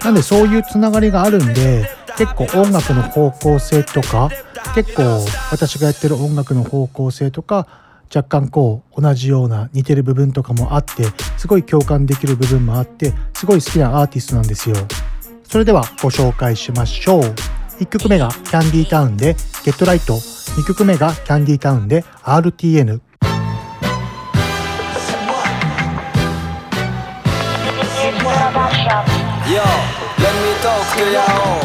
[0.02, 4.30] なんでそういうつながりがあるんで結構音楽の方向性とか
[4.74, 7.66] 結構私がやってる音楽の方向性とか
[8.14, 11.04] 若干こう同じような似てる部分とかもあって
[11.36, 14.76] すごい共感できる部分もあってすごい好きなアーティストなんですよ。
[15.44, 17.59] それではご紹介しましょう。
[17.80, 23.00] 1曲目がキャンディータウンでゲットライト2曲目がキャンディータウンで RTNYOLE
[30.44, 31.60] me talk to y'all.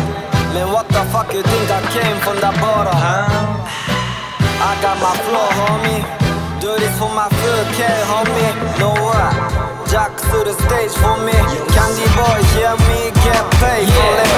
[0.54, 2.96] Man, what the fuck you think I came from the bottom?
[2.96, 3.28] Huh?
[4.68, 6.02] I got my flow, homie.
[6.62, 8.80] Do this for my full care, homie.
[8.80, 9.65] No what?
[9.88, 11.36] Jack to the stage for me.
[11.72, 14.30] Candy boy, hear me get paid for it.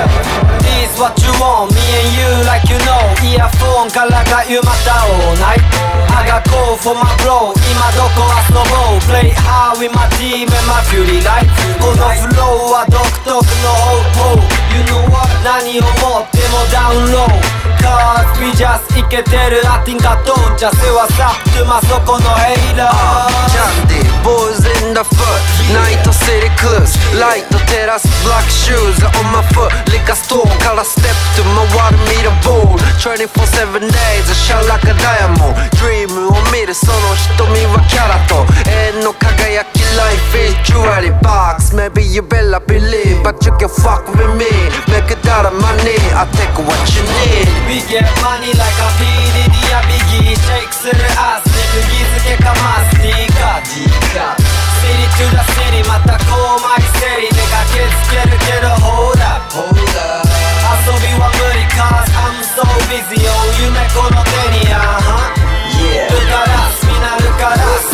[0.62, 3.00] This what you want, me and you like you know.
[3.24, 5.64] Earphone からが湯また all night.
[6.12, 7.54] I got go for my bro.
[7.72, 11.48] 今どこ遊ぼう Play hard with my team and my fury life.
[11.80, 14.44] このフローは独特の方法
[14.76, 15.28] You know what?
[15.44, 25.42] 何を持ってもダウンロード Cause we just イケてるアティンが到着せわさとまそこのヘイラー Candy, boys in the foot
[25.74, 27.46] Night city clubs Light
[27.88, 31.08] 照らす black shoes on my foot Liquor store から step
[31.40, 42.22] to 回るミラボール Training for seven days シャラカダイヤモン Dream を見るその瞳はキャラと永遠の輝き Life is jewelry box Maybe you
[42.22, 44.52] better believe But you can fuck with me
[44.92, 48.90] Make it out of money I take what you need We get money like a
[49.00, 57.37] P ディディやビギーシェイクするアスで釘付けかますディーカディーカ City to the city またこうマイセリ
[57.77, 60.25] で駆けつけるけど Hold up Hold up
[60.73, 63.29] 遊びは無理 Cause I'm so busy よ
[63.61, 65.29] 夢この手にあは
[65.77, 67.93] Yeah ルカラスみんなルカラス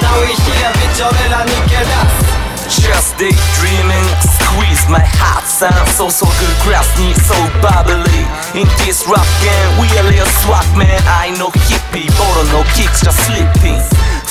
[0.00, 2.28] Now we here bitch俺ら抜け出す
[2.68, 8.24] Just daydreaming, squeeze my heart sound so so good, grass me so bubbly.
[8.54, 11.00] In this rap game, we a little swag man.
[11.04, 13.80] I know hippie, but no kicks, just sleeping.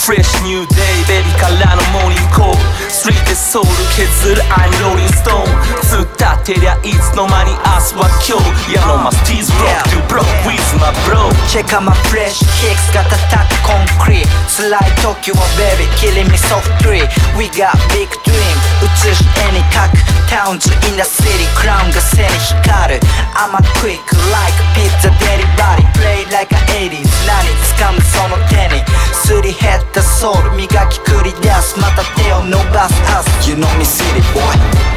[0.02, 5.44] Fresh new day, baby, からのモーニングコール Street でソウル削る I'm rolling stone
[5.84, 12.40] 突っ立てりゃいつの間に明日は今日 Yeah, no, my steez rock to block with my bro Check out my fresh
[12.64, 13.20] kicks が叩
[13.52, 17.04] くコンクリートスライド時は baby killing me softly
[17.36, 22.29] We got big dream 映し絵に描く Towns in the city クラウンが背に
[22.65, 23.01] 光る
[23.37, 24.03] I'm a quick
[24.33, 27.47] like pizza delivery Play like a 80s 何
[27.79, 34.43] 掴むその手にすり減ったソウル磨き繰り出すまた手を伸ばす Us You know me city boy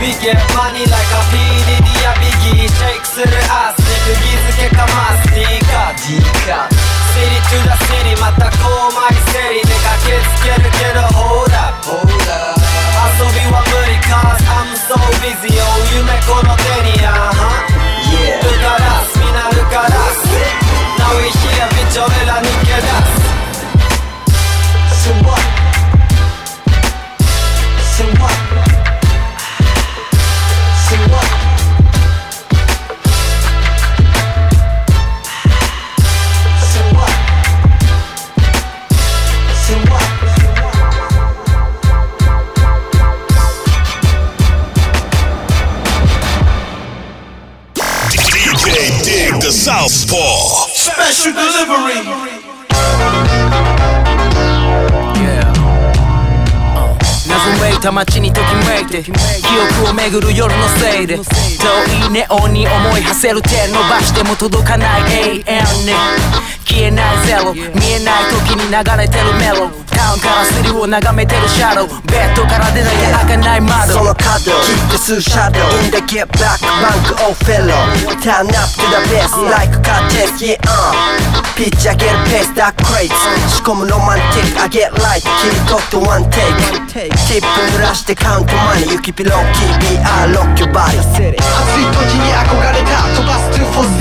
[0.01, 2.25] We get money like a P ディディやビ
[2.57, 6.69] ギーシェイクするアスで釘付けかますディーカディーカ
[7.13, 9.69] City to the city またこうマイセリで
[10.01, 12.54] 駆けつけるけど Hold up Hold up
[14.09, 15.63] Cause I'm so busy よ
[15.95, 17.74] 夢この手にあは
[60.11, 61.19] 巡る夜のせいで。
[62.11, 65.93] ネオンに思い馳せる手伸ばしても届かない永遠に
[66.65, 67.53] 消えないゼロ。
[67.53, 71.87] 見えない時に流れてるメロタウンからスリを眺めてるシャドウ。
[72.07, 77.75] ベッドから出なきゃ開かない窓その角 Keep the suit shadow In the get back bank of fellow
[78.21, 80.93] Turn up to the best like cartel Yeah uh
[81.55, 83.15] ピッチ上げるペースダーククレイツ
[83.55, 87.47] 仕込むロマンティック I get light 切り取ってワンテイクチップ
[87.77, 88.91] 濡らしてカウントマネー。
[88.91, 91.31] You keep it low key BR lock your body 暑い
[92.07, 93.95] 時に憧れた飛ばす246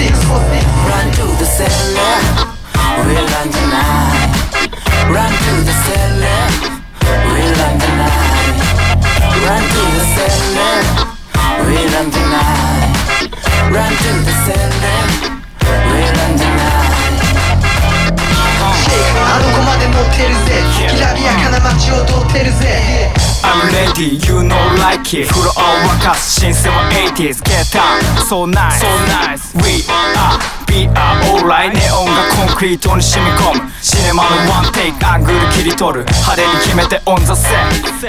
[19.88, 20.52] 持ってるぜ。
[20.88, 23.12] きらびやかな街を通ってるぜ、
[23.44, 25.28] 80 You know like it.
[25.32, 28.00] フロアを沸かす新鮮は 80s Get down.
[28.24, 28.80] So nice.
[28.80, 29.54] So nice.
[29.62, 30.38] We are
[30.68, 31.72] We are alright.
[31.72, 33.70] ネオンがコンクリートに染み込む。
[33.80, 36.04] シネマのワンテイクアングル切り取る。
[36.04, 37.48] 派手に決めてオンザセ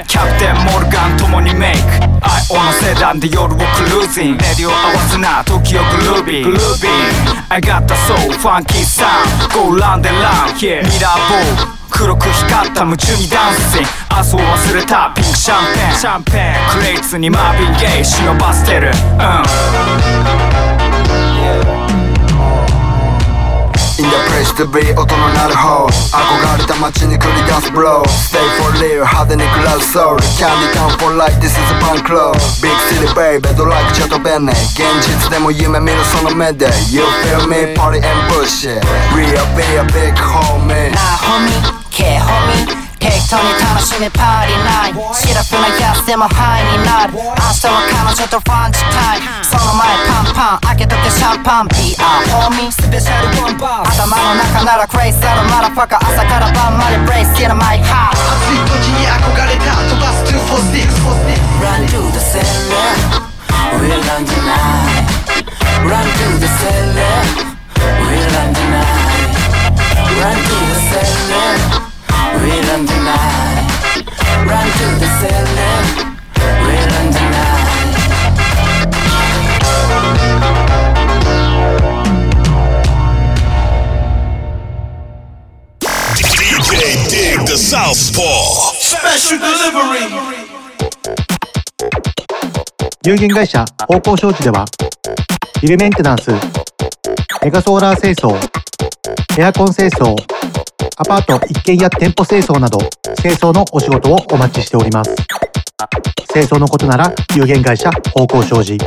[0.08, 1.88] キャプテンモルガン共にメイク
[2.26, 3.62] 愛オのセダンで夜をク
[3.92, 5.44] ルーズンレディオ合わずな。
[5.44, 10.58] 時をグルービーグルービー I got the soul funky sound Go round and round.
[10.58, 10.82] Yeah.
[10.82, 16.24] ミラーボール黒く光った夢中にダンスン明日を忘れたピンクシャンペンシャン。
[16.24, 18.88] ペンクレイツにマービン・ゲイ忍ばせてる。
[18.88, 18.96] うん。
[21.96, 22.05] In
[24.15, 31.51] the place to be 音の鳴る方憧れた街に繰り出す bro Stay for real 派手にクラウソウル Candy town for life this
[31.51, 38.81] is a punk club Big city baby ドラッグチャトベンネ現実でも夢見るその目で You feel me party and push it
[39.15, 47.14] Real be a big homie なあ homie K homie 適当に楽しみパーティーナイトシラフなやつでもハイになる。
[47.14, 49.30] 明日は彼女とファンチタイム。
[49.46, 51.70] その前パンパン開けとけシャンパン。
[51.70, 60.90] Be a homie スペシャルワンバー頭の中ならクレイスあるマラファカ朝から晩までブレイス in my heart 暑い時に憧れた飛ばす246
[61.62, 63.22] Run to the cellar
[63.78, 65.06] We'll run tonight
[65.86, 67.22] Run to the cellar
[68.02, 69.78] We'll run tonight
[70.18, 71.95] Run to the cellar
[93.06, 94.66] 有限会社方向商事では
[95.62, 96.32] ビルメンテナンス
[97.44, 98.36] メガソーラー清掃
[99.40, 100.16] エアコン清掃
[100.98, 102.80] アパート一軒や店舗清掃など
[103.22, 105.14] 清掃のお仕事をお待ちしております。
[106.32, 108.78] 清掃のことなら有限会社方向商事。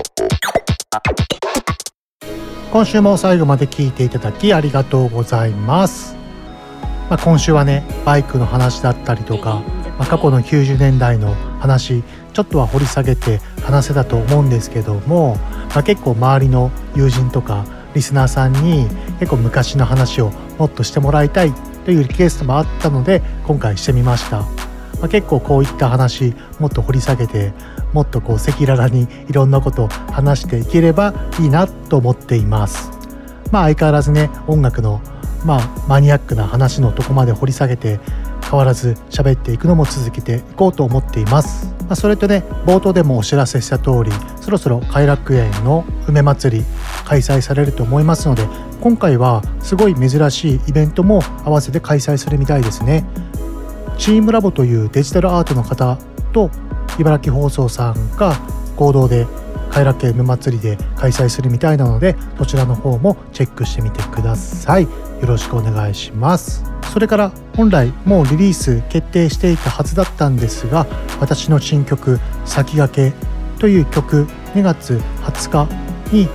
[2.72, 6.14] 今週も最後まで聞いていただきありがとうございます、
[7.08, 9.62] まあ、今週はねバイクの話だったりとか、
[9.98, 12.02] まあ、過去の90年代の話
[12.32, 15.36] ちょっとは掘り下げて話せたと思うんですけども、
[15.70, 18.86] まあ、結構周りの友人とかリスナーさんに
[19.18, 21.52] 結構昔の話をもっとしてもらいたい
[21.88, 24.48] というリクエストもあったので今回してみました、ま
[25.04, 27.54] あ、結構こういった話もっと掘り下げて
[27.94, 32.90] もっとこう赤裸々にいろんなことを話していければいいなと思っています。
[33.50, 35.00] まあ相変わらずね音楽の
[35.46, 38.00] まあマニアックな話のとこまで掘り下げて
[38.48, 46.64] 変わらず喋っていくのも続けていこうと思っています、まあ、それとね冒頭でもお知らせした通りそろそろ偕楽園の梅祭り
[47.04, 48.46] 開催されると思いますので
[48.80, 53.04] 今回はすごい珍しいイベントも合わせて開催するみたいですね。
[53.98, 55.98] チームラボというデジタルアートの方
[56.32, 56.50] と
[57.00, 58.36] 茨城放送さんが
[58.76, 59.26] 合同で
[59.70, 64.84] 偕楽園の祭りで開催するみたいなのでそちらの方もチェックしてみてください。
[64.84, 64.90] よ
[65.22, 66.64] ろしくお願いします。
[66.92, 70.86] それから本来もうリリース決定していたはずだったんですが
[71.18, 73.16] 私の新曲「先駆け」
[73.58, 76.28] という曲2月20日に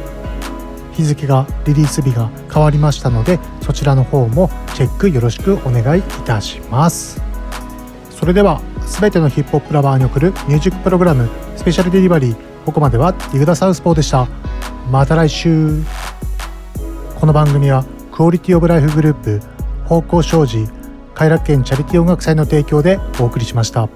[0.91, 7.21] 日付がリリース日が変わりましたのでそちらの方もチェックよろしくお願いいたします。
[8.09, 14.27] それでは全てのヒップホップラバーに送るミュージックプログラムスペシャルデリバリーここまではディグダサウスポーでした。
[14.91, 15.81] また来週。
[17.17, 19.39] この番組はクオリティオブライフグループ
[19.85, 20.82] 方向障子
[21.15, 23.89] 偕楽園チャリティー音楽祭の提供でお送りしました。